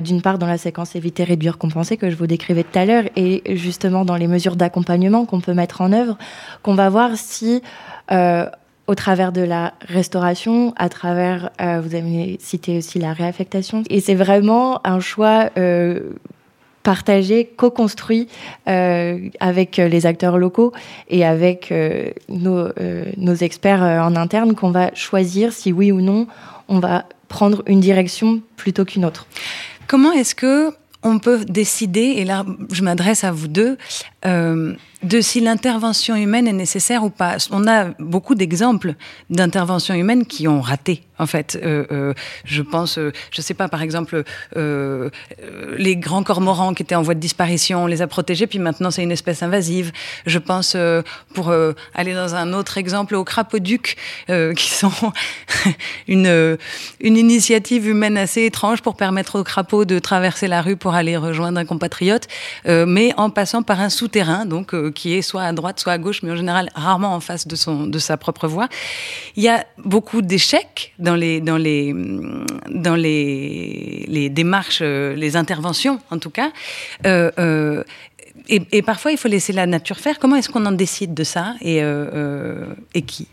[0.02, 3.04] d'une part dans la séquence éviter, réduire, compenser que je vous décrivais tout à l'heure,
[3.16, 6.16] et justement dans les mesures d'accompagnement qu'on peut mettre en œuvre,
[6.62, 7.64] qu'on va voir si,
[8.12, 8.46] euh,
[8.86, 14.00] au travers de la restauration, à travers, euh, vous avez cité aussi la réaffectation, et
[14.00, 16.12] c'est vraiment un choix euh,
[16.84, 18.28] partagé, co-construit
[18.68, 20.72] avec les acteurs locaux
[21.10, 21.74] et avec
[22.30, 22.68] nos,
[23.18, 26.28] nos, experts en interne qu'on va choisir si oui ou non
[26.68, 29.26] on va prendre une direction plutôt qu'une autre.
[29.88, 30.72] Comment est-ce que
[31.04, 33.78] on peut décider, et là je m'adresse à vous deux,
[35.04, 37.38] de si l'intervention humaine est nécessaire ou pas.
[37.52, 38.96] On a beaucoup d'exemples
[39.30, 41.60] d'interventions humaines qui ont raté, en fait.
[41.62, 42.14] Euh, euh,
[42.46, 44.24] je pense, euh, je sais pas, par exemple,
[44.56, 45.10] euh,
[45.42, 48.60] euh, les grands cormorans qui étaient en voie de disparition, on les a protégés, puis
[48.60, 49.92] maintenant c'est une espèce invasive.
[50.26, 50.76] Je pense,
[51.34, 51.54] pour
[51.94, 53.98] aller dans un autre exemple, aux crapauducs,
[54.56, 54.92] qui sont
[56.08, 56.58] une,
[57.02, 61.18] une initiative humaine assez étrange pour permettre aux crapauds de traverser la rue pour aller
[61.18, 62.28] rejoindre un compatriote,
[62.66, 66.24] mais en passant par un souterrain, donc qui est soit à droite, soit à gauche,
[66.24, 68.70] mais en général rarement en face de, son, de sa propre voie.
[69.36, 71.94] Il y a beaucoup d'échecs dans les, dans les,
[72.70, 76.52] dans les démarches, euh, les interventions en tout cas.
[77.06, 77.84] Euh, euh,
[78.50, 80.20] et, parfois, il faut laisser la nature faire.
[80.20, 83.28] Comment est-ce qu'on en décide de ça et, et qui?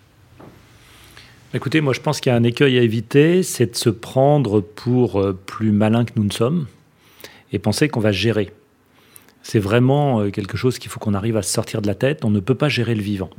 [1.53, 4.61] Écoutez, moi je pense qu'il y a un écueil à éviter, c'est de se prendre
[4.61, 6.67] pour plus malin que nous ne sommes
[7.53, 8.53] et penser qu'on va gérer.
[9.51, 12.25] C'est vraiment euh, quelque chose qu'il faut qu'on arrive à sortir de la tête.
[12.25, 13.31] On ne peut pas gérer le vivant.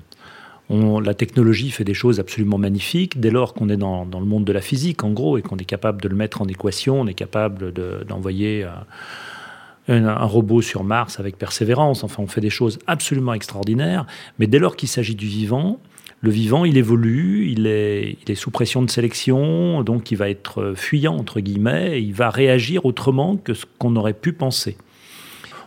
[0.70, 3.22] la technologie fait des choses absolument magnifiques.
[3.22, 5.64] Dès lors qu'on est dans, le monde de la physique, en gros, et qu'on est
[5.64, 7.72] capable de le mettre en équation, on est capable
[8.06, 12.04] d'envoyer euh, un, robot sur Mars avec persévérance.
[12.04, 14.06] Enfin, on fait des choses absolument extraordinaires.
[14.38, 15.80] Mais dès lors qu'il s'agit du vivant,
[16.20, 20.30] le vivant, il évolue, il est, il est, sous pression de sélection, donc il va
[20.30, 24.76] être fuyant, entre guillemets, et il va réagir autrement que ce qu'on aurait pu penser.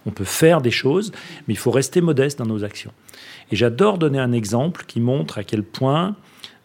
[0.07, 1.13] On peut faire des choses,
[1.47, 2.93] mais il faut rester modeste dans nos actions.
[3.51, 6.17] Et j'adore donner un exemple qui montre à quel point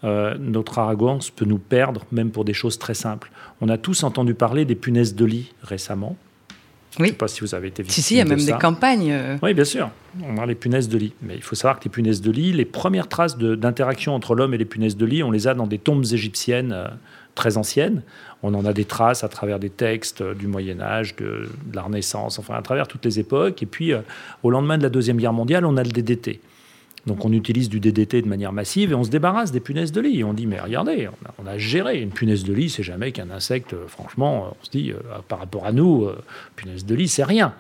[0.04, 3.32] euh, notre arrogance peut nous perdre, même pour des choses très simples.
[3.62, 6.16] On a tous entendu parler des punaises de lit récemment.
[6.98, 6.98] Oui.
[6.98, 8.44] Je ne sais pas si vous avez été victime Si, si, il y a même
[8.44, 9.12] des campagnes.
[9.12, 9.38] Euh.
[9.44, 9.90] Oui, bien sûr.
[10.26, 11.14] On a les punaises de lit.
[11.22, 14.54] Mais il faut savoir que les punaises de lit, les premières traces d'interaction entre l'homme
[14.54, 16.72] et les punaises de lit, on les a dans des tombes égyptiennes.
[16.72, 16.88] Euh,
[17.40, 18.02] très anciennes.
[18.44, 22.38] On en a des traces à travers des textes du Moyen Âge, de, la Renaissance,
[22.38, 23.64] enfin à travers toutes les époques.
[23.64, 23.94] Et puis,
[24.44, 26.42] au lendemain de la Deuxième Guerre mondiale, on a le DDT.
[27.08, 30.02] Donc on utilise du DDT de manière massive et on se débarrasse des punaises de
[30.02, 30.24] lit.
[30.26, 31.10] on dit, mais regardez,
[31.42, 32.02] on a, géré.
[32.02, 34.94] Une punaise de lit, c'est jamais qu'un insecte, franchement, on se dit,
[35.30, 36.08] par rapport à nous,
[36.56, 37.54] punaise de lit, c'est rien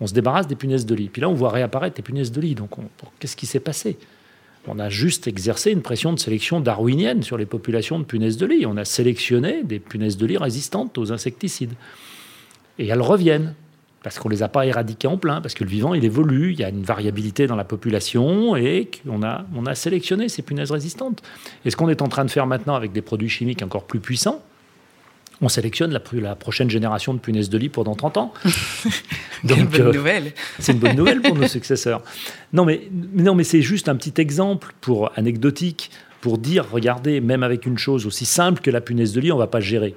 [0.00, 1.08] on se débarrasse des punaises de lit.
[1.08, 2.54] Puis là, on voit réapparaître les punaises de lit.
[2.54, 2.70] Donc,
[3.18, 3.98] qu'est-ce qui s'est passé?
[4.68, 8.46] On a juste exercé une pression de sélection darwinienne sur les populations de punaises de
[8.46, 8.66] lit.
[8.66, 11.72] On a sélectionné des punaises de lit résistantes aux insecticides.
[12.78, 13.54] Et elles reviennent
[14.02, 16.52] parce qu'on ne les a pas éradiquées en plein, parce que le vivant, il évolue,
[16.52, 20.42] il y a une variabilité dans la population, et qu'on a, on a sélectionné ces
[20.42, 21.22] punaises résistantes.
[21.64, 24.00] Et ce qu'on est en train de faire maintenant avec des produits chimiques encore plus
[24.00, 24.42] puissants,
[25.42, 28.34] on sélectionne la, prochaine génération de punaises de lit pour dans 30 ans.
[29.44, 30.32] Donc, une bonne euh, nouvelle.
[30.58, 32.02] c'est une bonne nouvelle pour nos successeurs.
[32.52, 37.42] Non, mais, non, mais c'est juste un petit exemple pour anecdotique pour dire, regardez, même
[37.42, 39.94] avec une chose aussi simple que la punaise de lit, on ne va pas gérer.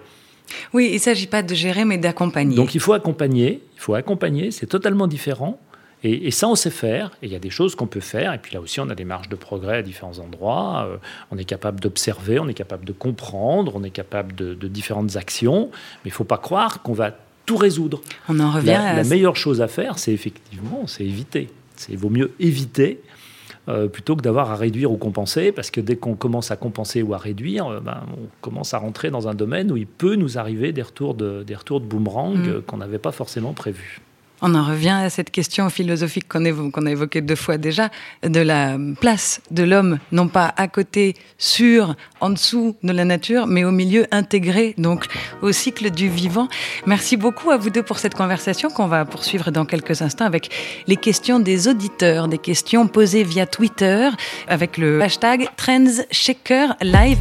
[0.74, 2.56] Oui, il ne s'agit pas de gérer, mais d'accompagner.
[2.56, 5.60] Donc il faut accompagner, il faut accompagner, c'est totalement différent.
[6.04, 7.12] Et, ça, on sait faire.
[7.22, 8.34] Et il y a des choses qu'on peut faire.
[8.34, 10.86] Et puis là aussi, on a des marges de progrès à différents endroits.
[10.88, 10.98] Euh,
[11.32, 15.70] on est capable d'observer, on est capable de comprendre, on est capable de, différentes actions.
[15.72, 18.02] Mais il ne faut pas croire qu'on va tout résoudre.
[18.28, 18.68] On en revient.
[18.68, 21.50] La, la meilleure chose à faire, c'est effectivement, c'est éviter.
[21.90, 23.02] Il vaut mieux éviter
[23.70, 27.02] euh, plutôt que d'avoir à réduire ou compenser, parce que dès qu'on commence à compenser
[27.02, 30.16] ou à réduire, euh, ben, on commence à rentrer dans un domaine où il peut
[30.16, 32.62] nous arriver des retours de, des retours de boomerang mm.
[32.64, 34.02] qu'on n'avait pas forcément prévus.
[34.46, 37.90] On en revient à cette question philosophique qu'on a évoquée deux fois déjà,
[38.24, 43.48] de la place de l'homme, non pas à côté, sur, en dessous de la nature,
[43.48, 45.06] mais au milieu intégré, donc
[45.42, 46.50] au cycle du vivant.
[46.86, 50.50] Merci beaucoup à vous deux pour cette conversation qu'on va poursuivre dans quelques instants avec
[50.88, 54.10] les questions des auditeurs, des questions posées via Twitter
[54.50, 57.18] avec le hashtag TrendsShakerLive.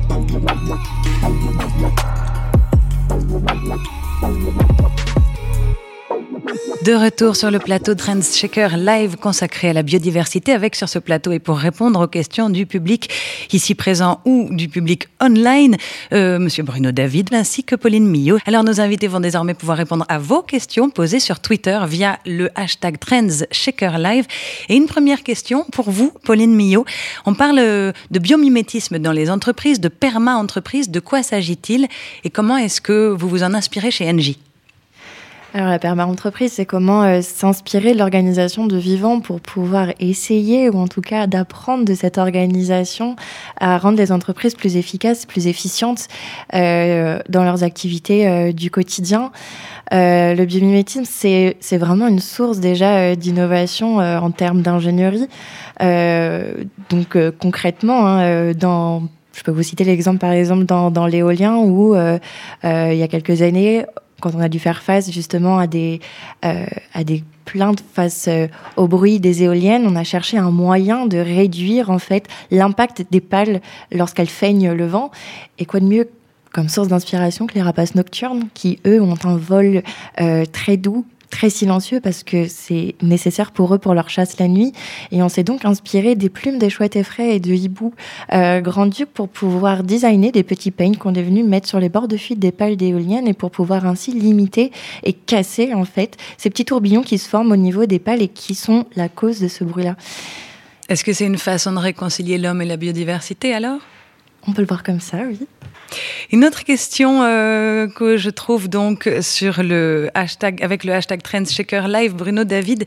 [6.85, 10.99] De retour sur le plateau Trends Shaker live consacré à la biodiversité avec sur ce
[10.99, 13.09] plateau et pour répondre aux questions du public
[13.53, 15.77] ici présent ou du public online,
[16.13, 18.39] euh, Monsieur Bruno David ainsi que Pauline Millot.
[18.47, 22.51] Alors nos invités vont désormais pouvoir répondre à vos questions posées sur Twitter via le
[22.57, 24.27] hashtag Trends Shaker live.
[24.69, 26.85] Et une première question pour vous, Pauline Millot.
[27.27, 30.91] On parle de biomimétisme dans les entreprises, de perma-entreprise.
[30.91, 31.87] De quoi s'agit-il
[32.25, 34.41] et comment est-ce que vous vous en inspirez chez Engie?
[35.55, 40.79] Alors la perma-entreprise, c'est comment euh, s'inspirer de l'organisation de vivants pour pouvoir essayer, ou
[40.79, 43.17] en tout cas d'apprendre de cette organisation
[43.61, 46.09] à rendre les entreprises plus efficaces, plus efficientes
[46.55, 49.31] euh, dans leurs activités euh, du quotidien.
[49.91, 55.29] le biomimétisme, c'est, vraiment une source déjà d'innovation en termes d'ingénierie.
[55.81, 59.03] donc concrètement, hein, dans
[59.35, 63.43] je peux vous citer l'exemple, par exemple, dans, dans l'éolien, où il y a quelques
[63.43, 63.85] années,
[64.23, 66.01] quand on a dû faire face justement à des,
[66.45, 66.65] euh,
[66.95, 68.47] à des plaintes face euh,
[68.77, 73.21] au bruit des éoliennes, on a cherché un moyen de réduire en fait l'impact des
[73.21, 73.61] pales
[73.91, 75.11] lorsqu'elles feignent le vent.
[75.59, 76.09] Et quoi de mieux
[76.53, 79.83] comme source d'inspiration que les rapaces nocturnes qui, eux, ont un vol
[80.21, 84.47] euh, très doux, très silencieux parce que c'est nécessaire pour eux pour leur chasse la
[84.47, 84.73] nuit.
[85.11, 87.95] Et on s'est donc inspiré des plumes des chouettes effraies et de hibou
[88.33, 92.07] euh, grand-duc pour pouvoir designer des petits peignes qu'on est venu mettre sur les bords
[92.07, 94.71] de fuite des pales d'éoliennes et pour pouvoir ainsi limiter
[95.03, 98.29] et casser en fait ces petits tourbillons qui se forment au niveau des pales et
[98.29, 99.97] qui sont la cause de ce bruit-là.
[100.91, 103.81] Est-ce que c'est une façon de réconcilier l'homme et la biodiversité alors?
[104.47, 105.39] On peut le voir comme ça, oui.
[106.33, 111.89] Une autre question euh, que je trouve donc sur le hashtag, avec le hashtag TrendsShaker
[111.89, 112.85] Live, Bruno David,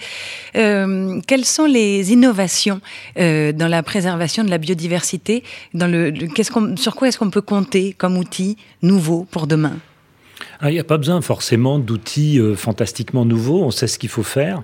[0.55, 2.81] euh, quelles sont les innovations
[3.19, 5.43] euh, dans la préservation de la biodiversité
[5.73, 6.13] dans le,
[6.77, 9.77] Sur quoi est-ce qu'on peut compter comme outil nouveau pour demain?
[10.59, 14.23] Ah, Il n'y a pas besoin forcément d'outils fantastiquement nouveaux, on sait ce qu'il faut
[14.23, 14.63] faire.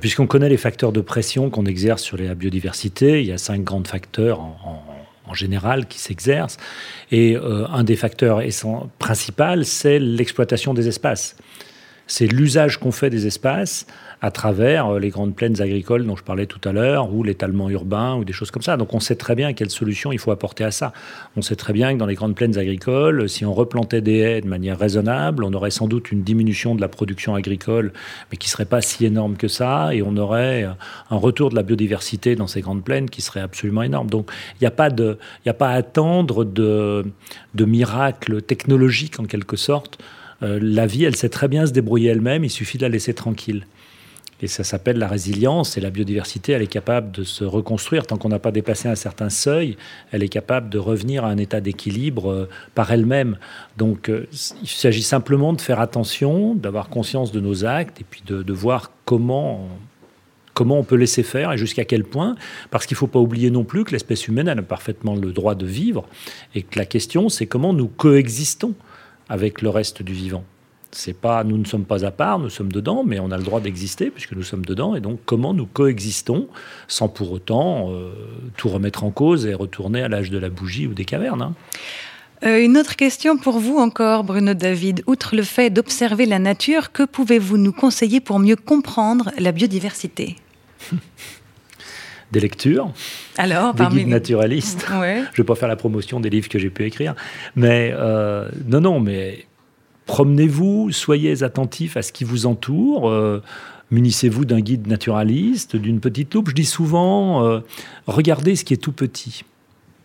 [0.00, 3.64] Puisqu'on connaît les facteurs de pression qu'on exerce sur la biodiversité, il y a cinq
[3.64, 4.91] grands facteurs en
[5.34, 6.56] général qui s'exerce.
[7.10, 8.40] Et euh, un des facteurs
[8.98, 11.36] principaux, c'est l'exploitation des espaces.
[12.06, 13.86] C'est l'usage qu'on fait des espaces
[14.22, 17.68] à travers euh, les grandes plaines agricoles dont je parlais tout à l'heure, ou l'étalement
[17.68, 18.76] urbain, ou des choses comme ça.
[18.76, 20.92] Donc on sait très bien quelle solution il faut apporter à ça.
[21.36, 24.40] On sait très bien que dans les grandes plaines agricoles, si on replantait des haies
[24.40, 27.92] de manière raisonnable, on aurait sans doute une diminution de la production agricole,
[28.30, 30.64] mais qui serait pas si énorme que ça, et on aurait
[31.10, 34.08] un retour de la biodiversité dans ces grandes plaines qui serait absolument énorme.
[34.08, 37.04] Donc il n'y a pas a pas à attendre de,
[37.54, 39.98] de miracle technologique en quelque sorte.
[40.42, 43.14] Euh, la vie, elle sait très bien se débrouiller elle-même, il suffit de la laisser
[43.14, 43.66] tranquille.
[44.42, 45.78] Et ça s'appelle la résilience.
[45.78, 48.96] Et la biodiversité, elle est capable de se reconstruire tant qu'on n'a pas dépassé un
[48.96, 49.76] certain seuil.
[50.10, 53.38] Elle est capable de revenir à un état d'équilibre euh, par elle-même.
[53.78, 54.26] Donc, euh,
[54.62, 58.90] il s'agit simplement de faire attention, d'avoir conscience de nos actes et puis de, voir
[59.04, 59.68] comment
[60.54, 62.36] comment on peut laisser faire et jusqu'à quel point,
[62.70, 65.54] parce qu'il ne faut pas oublier non plus que l'espèce humaine a parfaitement le droit
[65.54, 66.06] de vivre,
[66.54, 68.74] et que la question, c'est comment nous coexistons
[69.30, 70.44] avec le reste du vivant.
[70.94, 73.42] C'est pas, nous ne sommes pas à part, nous sommes dedans, mais on a le
[73.42, 74.94] droit d'exister puisque nous sommes dedans.
[74.94, 76.48] Et donc, comment nous coexistons
[76.86, 78.12] sans pour autant euh,
[78.58, 81.54] tout remettre en cause et retourner à l'âge de la bougie ou des cavernes hein?
[82.44, 85.02] euh, une autre question pour vous encore, Bruno David.
[85.06, 90.36] Outre le fait d'observer la nature, que pouvez-vous nous conseiller pour mieux comprendre la biodiversité?
[92.32, 92.90] Des lectures,
[93.36, 94.86] Alors, des guides naturalistes.
[94.88, 97.14] Je ne vais pas faire la promotion des livres que j'ai pu écrire,
[97.56, 99.44] mais euh, non, non, mais
[100.06, 103.08] promenez-vous, soyez attentifs à ce qui vous entoure.
[103.08, 103.42] Euh,
[103.90, 106.50] munissez-vous d'un guide naturaliste, d'une petite loupe.
[106.50, 107.60] Je dis souvent, euh,
[108.06, 109.44] regardez ce qui est tout petit.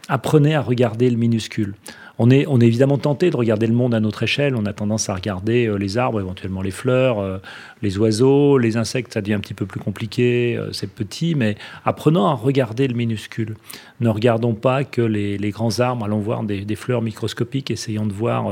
[0.10, 1.74] Apprenez à regarder le minuscule
[2.20, 4.56] on est, on est évidemment tenté de regarder le monde à notre échelle.
[4.56, 7.42] On a tendance à regarder euh, les arbres, éventuellement les fleurs,
[7.84, 12.26] les oiseaux, les insectes, ça devient un petit peu plus compliqué, c'est petit, mais apprenons
[12.26, 13.56] à regarder le minuscule.
[14.00, 18.52] Ne regardons pas que les, grands arbres, allons voir des fleurs microscopiques, essayons de voir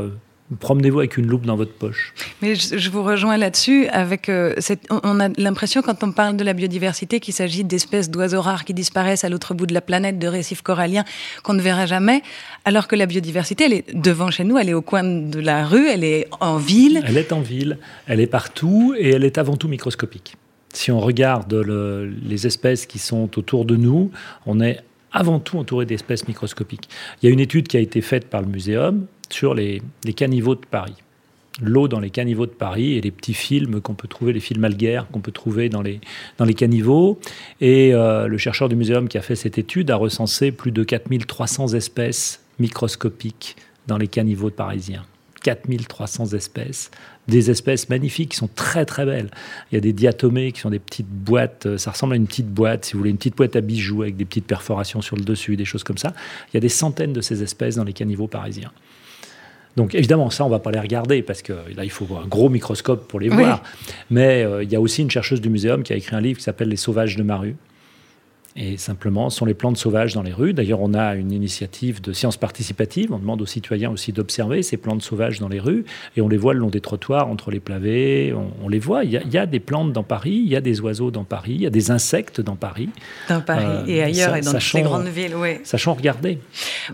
[0.59, 2.13] promenez-vous avec une loupe dans votre poche.
[2.41, 3.87] Mais je, vous rejoins là-dessus.
[3.87, 8.11] Avec euh, cette, on a l'impression quand on parle de la biodiversité qu'il s'agit d'espèces
[8.11, 11.03] d'oiseaux rares qui disparaissent à l'autre bout de la planète, de récifs coralliens
[11.43, 12.21] qu'on ne verra jamais,
[12.63, 15.65] alors que la biodiversité, elle est devant chez nous, elle est au coin de la
[15.65, 17.03] rue, elle est en ville.
[17.07, 20.37] Elle est en ville, elle est partout et elle est avant tout microscopique.
[20.73, 24.11] Si on regarde les espèces qui sont autour de nous,
[24.45, 24.81] on est
[25.15, 26.89] avant tout entouré d'espèces microscopiques.
[27.21, 29.81] Il y a une étude qui a été faite par le muséum sur les,
[30.15, 30.95] caniveaux de Paris.
[31.61, 34.65] L'eau dans les caniveaux de Paris et les petits films qu'on peut trouver, les films
[34.65, 36.01] algaires qu'on peut trouver dans les,
[36.37, 37.17] dans les caniveaux.
[37.61, 40.83] Et euh, le chercheur du muséum qui a fait cette étude a recensé plus de
[40.83, 43.55] 4300 espèces microscopiques
[43.87, 45.05] dans les caniveaux parisiens.
[45.45, 46.89] 4300 espèces,
[47.27, 49.29] des espèces magnifiques qui sont très très belles.
[49.71, 52.25] Il y a des diatomées qui sont des petites boîtes, euh, ça ressemble à une
[52.25, 55.15] petite boîte, si vous voulez, une petite boîte à bijoux avec des petites perforations sur
[55.15, 56.13] le dessus, des choses comme ça.
[56.49, 58.71] Il y a des centaines de ces espèces dans les caniveaux parisiens.
[59.75, 62.49] Donc évidemment, ça, on va pas les regarder parce que là, il faut un gros
[62.49, 63.61] microscope pour les voir.
[64.09, 66.37] Mais euh, il y a aussi une chercheuse du muséum qui a écrit un livre
[66.37, 67.55] qui s'appelle Les sauvages de Maru,
[68.57, 70.53] et simplement, ce sont les plantes sauvages dans les rues.
[70.53, 73.11] D'ailleurs, on a une initiative de sciences participatives.
[73.11, 75.83] On demande aux citoyens aussi d'observer ces plantes sauvages dans les rues.
[76.15, 78.33] Et on les voit le long des trottoirs, entre les pavés.
[78.63, 79.03] On, les voit.
[79.03, 81.61] Il y, a, des plantes dans Paris, il y a des oiseaux dans Paris, il
[81.63, 82.87] y a des insectes dans Paris.
[83.27, 85.57] Dans Paris euh, et ailleurs, et dans les grandes villes, oui.
[85.65, 86.39] Sachant regarder.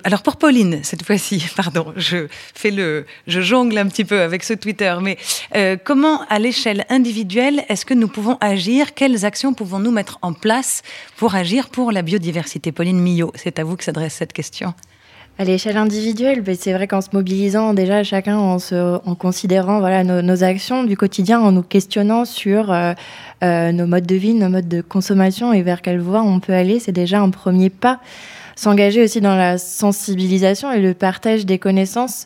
[0.03, 4.43] Alors pour Pauline, cette fois-ci, pardon, je fais le, je jongle un petit peu avec
[4.43, 5.17] ce Twitter, mais
[5.55, 8.95] euh, comment, à l'échelle individuelle, est-ce que nous pouvons agir?
[8.95, 10.81] Quelles actions pouvons-nous mettre en place
[11.17, 14.73] pour agir pour la biodiversité Pauline Millot, c'est à vous que s'adresse cette question.
[15.37, 20.83] À l'échelle individuelle, ben, c'est vrai qu'en se mobilisant déjà chacun en, considérant nos, actions
[20.83, 22.93] du quotidien, en nous questionnant sur euh,
[23.43, 26.53] euh, nos modes de vie, nos modes de consommation et vers quelle voie on peut
[26.53, 27.99] aller, c'est déjà un premier pas.
[28.55, 32.25] S'engager aussi dans la sensibilisation et le partage des connaissances.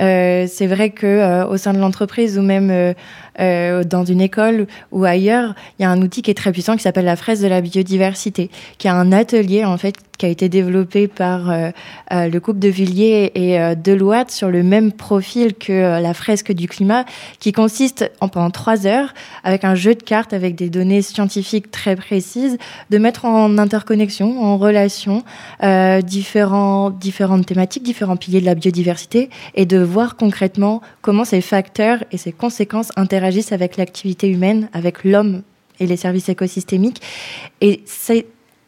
[0.00, 2.94] Euh, c'est vrai que au sein de l'entreprise ou même euh,
[3.38, 6.82] dans une école ou ailleurs, il y a un outil qui est très puissant qui
[6.82, 10.48] s'appelle la fraise de la biodiversité, qui a un atelier en fait qui a été
[10.48, 11.70] développé par euh,
[12.12, 16.52] euh, le couple de Villiers et euh, Deloitte sur le même profil que la fresque
[16.52, 17.04] du climat,
[17.40, 19.12] qui consiste en pendant trois heures,
[19.42, 22.58] avec un jeu de cartes avec des données scientifiques très précises,
[22.90, 25.22] de mettre en interconnexion, en relation
[26.02, 32.04] différents, différentes thématiques, différents piliers de la biodiversité, et de voir concrètement comment ces facteurs
[32.12, 35.42] et ces conséquences interagissent avec l'activité humaine, avec l'homme
[35.80, 37.02] et les services écosystémiques.
[37.60, 38.26] Et c'est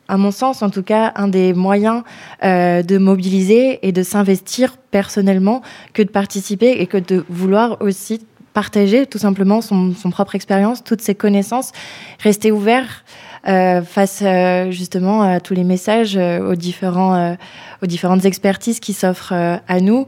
[0.09, 2.03] à mon sens en tout cas, un des moyens
[2.45, 5.63] euh, de mobiliser et de s'investir personnellement
[5.95, 8.21] que de participer et que de vouloir aussi
[8.57, 11.73] partager tout simplement son, propre expérience, toutes ses connaissances,
[12.21, 13.05] rester ouvert
[13.47, 17.37] face euh, justement à tous les messages, aux, différents,
[17.83, 20.07] aux différentes expertises qui s'offrent à nous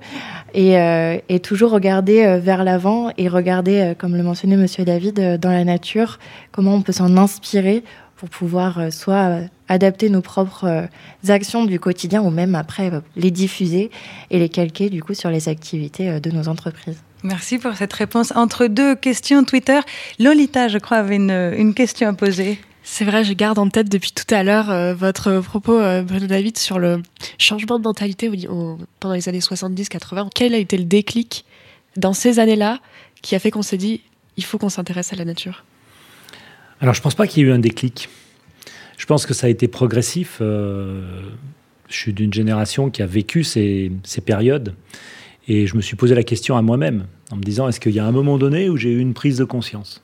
[0.54, 6.18] et, toujours regarder vers l'avant et regarder, comme le mentionnait Monsieur David, dans la nature,
[6.52, 7.84] comment on peut s'en inspirer
[8.18, 12.90] pour pouvoir euh, soit euh, adapter nos propres euh, actions du quotidien ou même après
[13.16, 13.90] les diffuser
[14.30, 17.00] et les calquer du coup sur les activités de nos entreprises.
[17.22, 18.32] Merci pour cette réponse.
[18.34, 19.80] Entre deux questions Twitter,
[20.18, 22.58] Lolita, je crois, avait une, question à poser.
[22.90, 26.78] C'est vrai, je garde en tête depuis tout à l'heure votre propos, Bruno David, sur
[26.78, 27.02] le
[27.36, 28.28] changement de mentalité
[28.98, 30.30] pendant les années 70-80.
[30.34, 31.44] Quel a été le déclic
[31.96, 32.80] dans ces années-là
[33.22, 34.00] qui a fait qu'on s'est dit
[34.36, 35.64] il faut qu'on s'intéresse à la nature?
[36.80, 38.08] Alors je ne pense pas qu'il y ait eu un déclic.
[38.96, 40.38] Je pense que ça a été progressif.
[40.40, 41.22] Euh,
[41.88, 43.92] je suis d'une génération qui a vécu ces,
[44.24, 44.74] périodes.
[45.46, 48.00] Et je me suis posé la question à moi-même, en me disant, est-ce qu'il y
[48.00, 50.02] a un moment donné où j'ai eu une prise de conscience?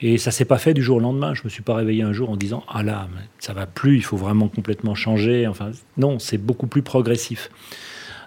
[0.00, 1.34] Et ça s'est pas fait du jour au lendemain.
[1.34, 4.04] Je me suis pas réveillé un jour en disant, ah là, ça va plus, il
[4.04, 5.46] faut vraiment complètement changer.
[5.46, 7.50] Enfin, non, c'est beaucoup plus progressif.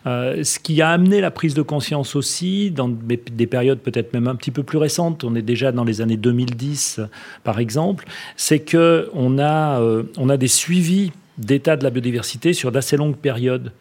[0.08, 4.28] Euh, ce qui a amené la prise de conscience aussi, dans des périodes peut-être même
[4.28, 7.02] un petit peu plus récentes, on est déjà dans les années 2010
[7.44, 8.06] par exemple,
[8.36, 13.16] c'est qu'on a, euh, on a des suivis d'état de la biodiversité sur d'assez longues
[13.16, 13.72] périodes,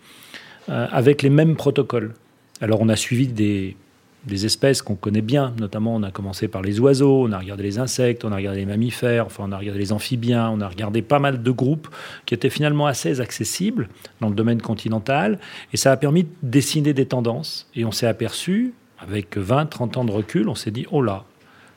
[0.68, 2.12] euh, avec les mêmes protocoles.
[2.60, 3.76] Alors on a suivi des
[4.24, 7.62] des espèces qu'on connaît bien, notamment on a commencé par les oiseaux, on a regardé
[7.62, 10.68] les insectes, on a regardé les mammifères, enfin on a regardé les amphibiens, on a
[10.68, 11.88] regardé pas mal de groupes
[12.26, 13.88] qui étaient finalement assez accessibles
[14.20, 15.38] dans le domaine continental,
[15.72, 20.04] et ça a permis de dessiner des tendances, et on s'est aperçu, avec 20-30 ans
[20.04, 21.24] de recul, on s'est dit, oh là,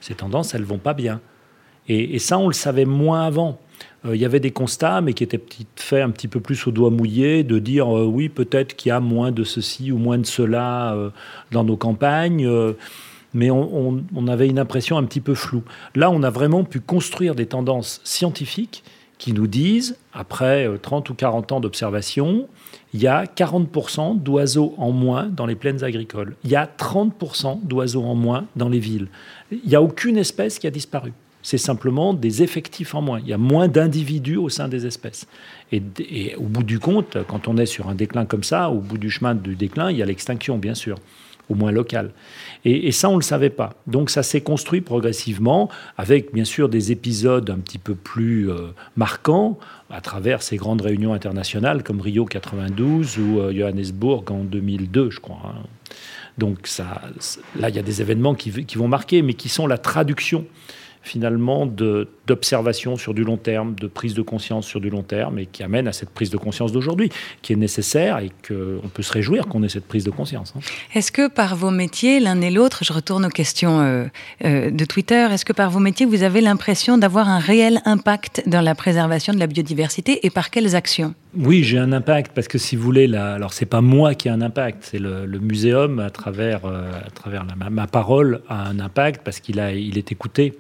[0.02, 1.22] ces tendances, elles vont pas bien.
[1.88, 3.60] Et, et ça, on le savait moins avant.
[4.06, 5.42] Euh, il y avait des constats, mais qui étaient
[5.76, 8.92] faits un petit peu plus au doigt mouillé, de dire euh, oui, peut-être qu'il y
[8.92, 11.10] a moins de ceci ou moins de cela euh,
[11.52, 12.50] dans nos campagnes
[13.36, 15.64] mais on, avait une impression un petit peu floue.
[15.96, 18.84] Là, on a vraiment pu construire des tendances scientifiques
[19.18, 22.48] qui nous disent, après 30 ou 40 ans d'observation,
[22.94, 26.36] il y a 40% d'oiseaux en moins dans les plaines agricoles.
[26.44, 29.08] Il y a 30% d'oiseaux en moins dans les villes.
[29.52, 31.12] Il n'y a aucune espèce qui a disparu
[31.44, 33.20] c'est simplement des effectifs en moins.
[33.20, 35.28] Il y a moins d'individus au sein des espèces.
[35.72, 38.98] Et, au bout du compte, quand on est sur un déclin comme ça, au bout
[38.98, 40.98] du chemin du déclin, il y a l'extinction, bien sûr,
[41.50, 42.12] au moins locale.
[42.64, 43.74] Et, ça, on ne le savait pas.
[43.88, 48.70] Donc ça s'est construit progressivement, avec bien sûr des épisodes un petit peu plus euh,
[48.96, 55.10] marquants, à travers ces grandes réunions internationales comme Rio 92 ou euh, Johannesburg en 2002,
[55.10, 55.42] je crois.
[55.44, 55.64] Hein.
[56.38, 56.68] Donc
[57.60, 60.46] là, il y a des événements qui vont marquer, mais qui sont la traduction
[61.04, 65.46] finalement d'observation sur du long terme, de prise de conscience sur du long terme, et
[65.46, 67.10] qui amène à cette prise de conscience d'aujourd'hui,
[67.42, 70.54] qui est nécessaire et qu'on peut se réjouir qu'on ait cette prise de conscience.
[70.56, 70.62] Hein.
[70.96, 74.06] Est-ce que par vos métiers, l'un et l'autre, je retourne aux questions euh,
[74.46, 78.44] euh, de Twitter, est-ce que par vos métiers, vous avez l'impression d'avoir un réel impact
[78.48, 81.14] dans la préservation de la biodiversité et par quelles actions?
[81.38, 84.30] Oui, j'ai un impact parce que si vous voulez, là, alors c'est pas moi qui
[84.30, 88.68] ai un impact, c'est le, muséum à travers, euh, à travers ma, ma, parole a
[88.68, 90.54] un impact parce qu'il il est écouté.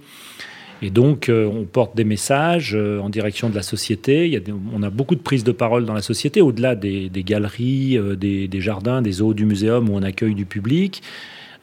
[0.83, 4.27] Et donc, euh, on porte des messages euh, en direction de la société.
[4.27, 4.41] Il y a
[4.75, 8.49] on a beaucoup de prises de parole dans la société, au-delà des, galeries, euh, des,
[8.49, 11.01] des, jardins, des eaux du muséum où on accueille du public.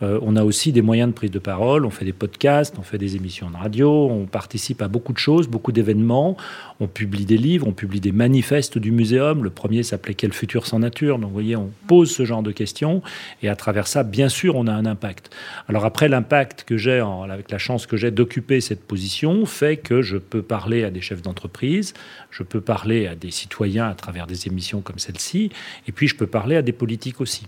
[0.02, 2.82] Euh, on a aussi des moyens de prise de parole, on fait des podcasts, on
[2.82, 6.36] fait des émissions de radio, on participe à beaucoup de choses, beaucoup d'événements,
[6.80, 9.44] on publie des livres, on publie des manifestes du muséum.
[9.44, 11.18] Le premier s'appelait Quel futur sans nature?
[11.18, 13.02] Donc vous voyez, on pose ce genre de questions
[13.42, 15.30] et à travers ça, bien sûr, on a un impact.
[15.68, 20.02] Alors après, l'impact que j'ai, avec la chance que j'ai d'occuper cette position, fait que
[20.02, 21.94] je peux parler à des chefs d'entreprise,
[22.30, 25.50] je peux parler à des citoyens à travers des émissions comme celle-ci,
[25.86, 27.46] et puis je peux parler à des politiques aussi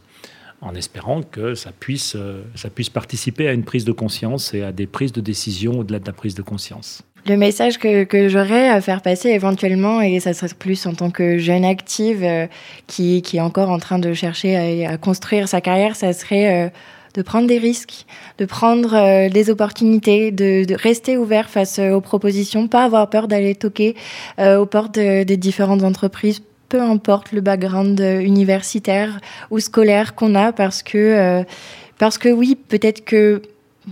[0.62, 4.62] en espérant que ça puisse, euh, ça puisse participer à une prise de conscience et
[4.62, 7.02] à des prises de décision au-delà de la prise de conscience.
[7.26, 11.10] Le message que, que j'aurais à faire passer éventuellement, et ça serait plus en tant
[11.10, 12.46] que jeune active euh,
[12.86, 16.68] qui, qui, est encore en train de chercher à, construire sa carrière, ça serait euh,
[17.14, 18.06] de prendre des risques,
[18.38, 23.54] de prendre des opportunités, de, de, rester ouvert face aux propositions, pas avoir peur d'aller
[23.54, 23.94] toquer
[24.38, 26.40] aux portes des différentes entreprises
[26.72, 29.20] peu importe le background euh, universitaire
[29.50, 31.44] ou scolaire qu'on a, parce que, euh,
[31.98, 33.42] parce que oui, peut-être que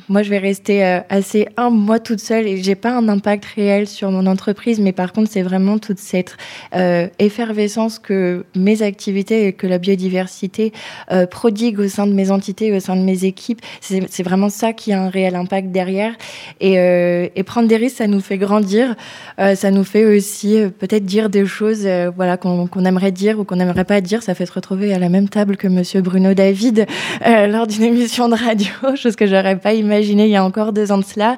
[0.09, 3.45] moi, je vais rester euh, assez un moi toute seule et j'ai pas un impact
[3.45, 6.37] réel sur mon entreprise, mais par contre, c'est vraiment toute cette
[6.77, 10.73] euh, effervescence que mes activités et que la biodiversité
[11.11, 13.61] euh, prodigue au sein de mes entités, au sein de mes équipes.
[13.81, 16.15] C'est vraiment ça qui a un réel impact derrière.
[16.61, 18.95] Et, euh, prendre des risques, ça nous fait grandir.
[19.37, 23.85] Ça nous fait aussi peut-être dire des choses, voilà, qu'on aimerait dire ou qu'on n'aimerait
[23.85, 24.23] pas dire.
[24.23, 26.87] Ça fait se retrouver à la même table que Monsieur Bruno David
[27.27, 30.93] lors d'une émission de radio, chose que j'aurais pas imaginé il y a encore deux
[30.93, 31.37] ans de cela.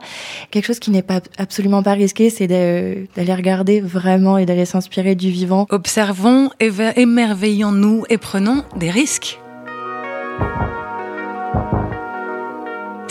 [0.51, 5.15] Quelque chose qui n'est pas absolument pas risqué, c'est d'aller regarder vraiment et d'aller s'inspirer
[5.15, 5.67] du vivant.
[5.71, 9.39] Observons, émerveillons-nous et prenons des risques.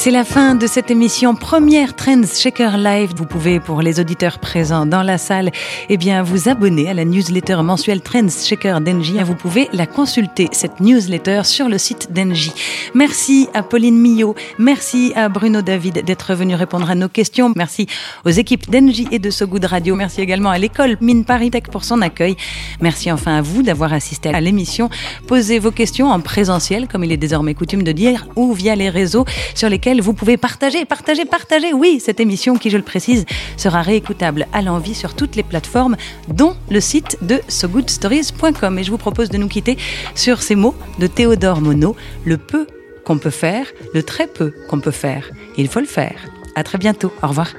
[0.04, 3.12] C'est la fin de cette émission première Trends Shaker Live.
[3.16, 5.52] Vous pouvez, pour les auditeurs présents dans la salle,
[5.90, 9.22] eh bien, vous abonner à la newsletter mensuelle Trends Shaker d'Engie.
[9.24, 12.52] Vous pouvez la consulter, cette newsletter, sur le site d'Engie.
[12.96, 14.34] Merci à Pauline Millot.
[14.58, 17.54] Merci à Bruno David d'être venu répondre à nos questions.
[17.56, 17.86] Merci
[18.26, 19.96] aux équipes d'Engie et de So Good Radio.
[19.96, 22.38] Merci également à l'école Mine Paris Tech pour son accueil.
[22.80, 24.90] Merci enfin à vous d'avoir assisté à l'émission.
[25.28, 28.90] Posez vos questions en présentiel, comme il est désormais coutume de dire, ou via les
[28.90, 31.74] réseaux sur lesquels vous pouvez partager, partager, partager.
[31.74, 33.26] Oui, cette émission qui, je le précise,
[33.58, 35.98] sera réécoutable à l'envie sur toutes les plateformes,
[36.30, 38.80] dont le site de sogoodstories.com.
[38.80, 39.78] Et je vous propose de nous quitter
[40.16, 42.68] sur ces mots de Théodore Monod, le peu
[43.04, 45.30] qu'on peut faire, le très peu qu'on peut faire.
[45.58, 46.16] Il faut le faire.
[46.56, 47.12] À très bientôt.
[47.24, 47.50] Au revoir.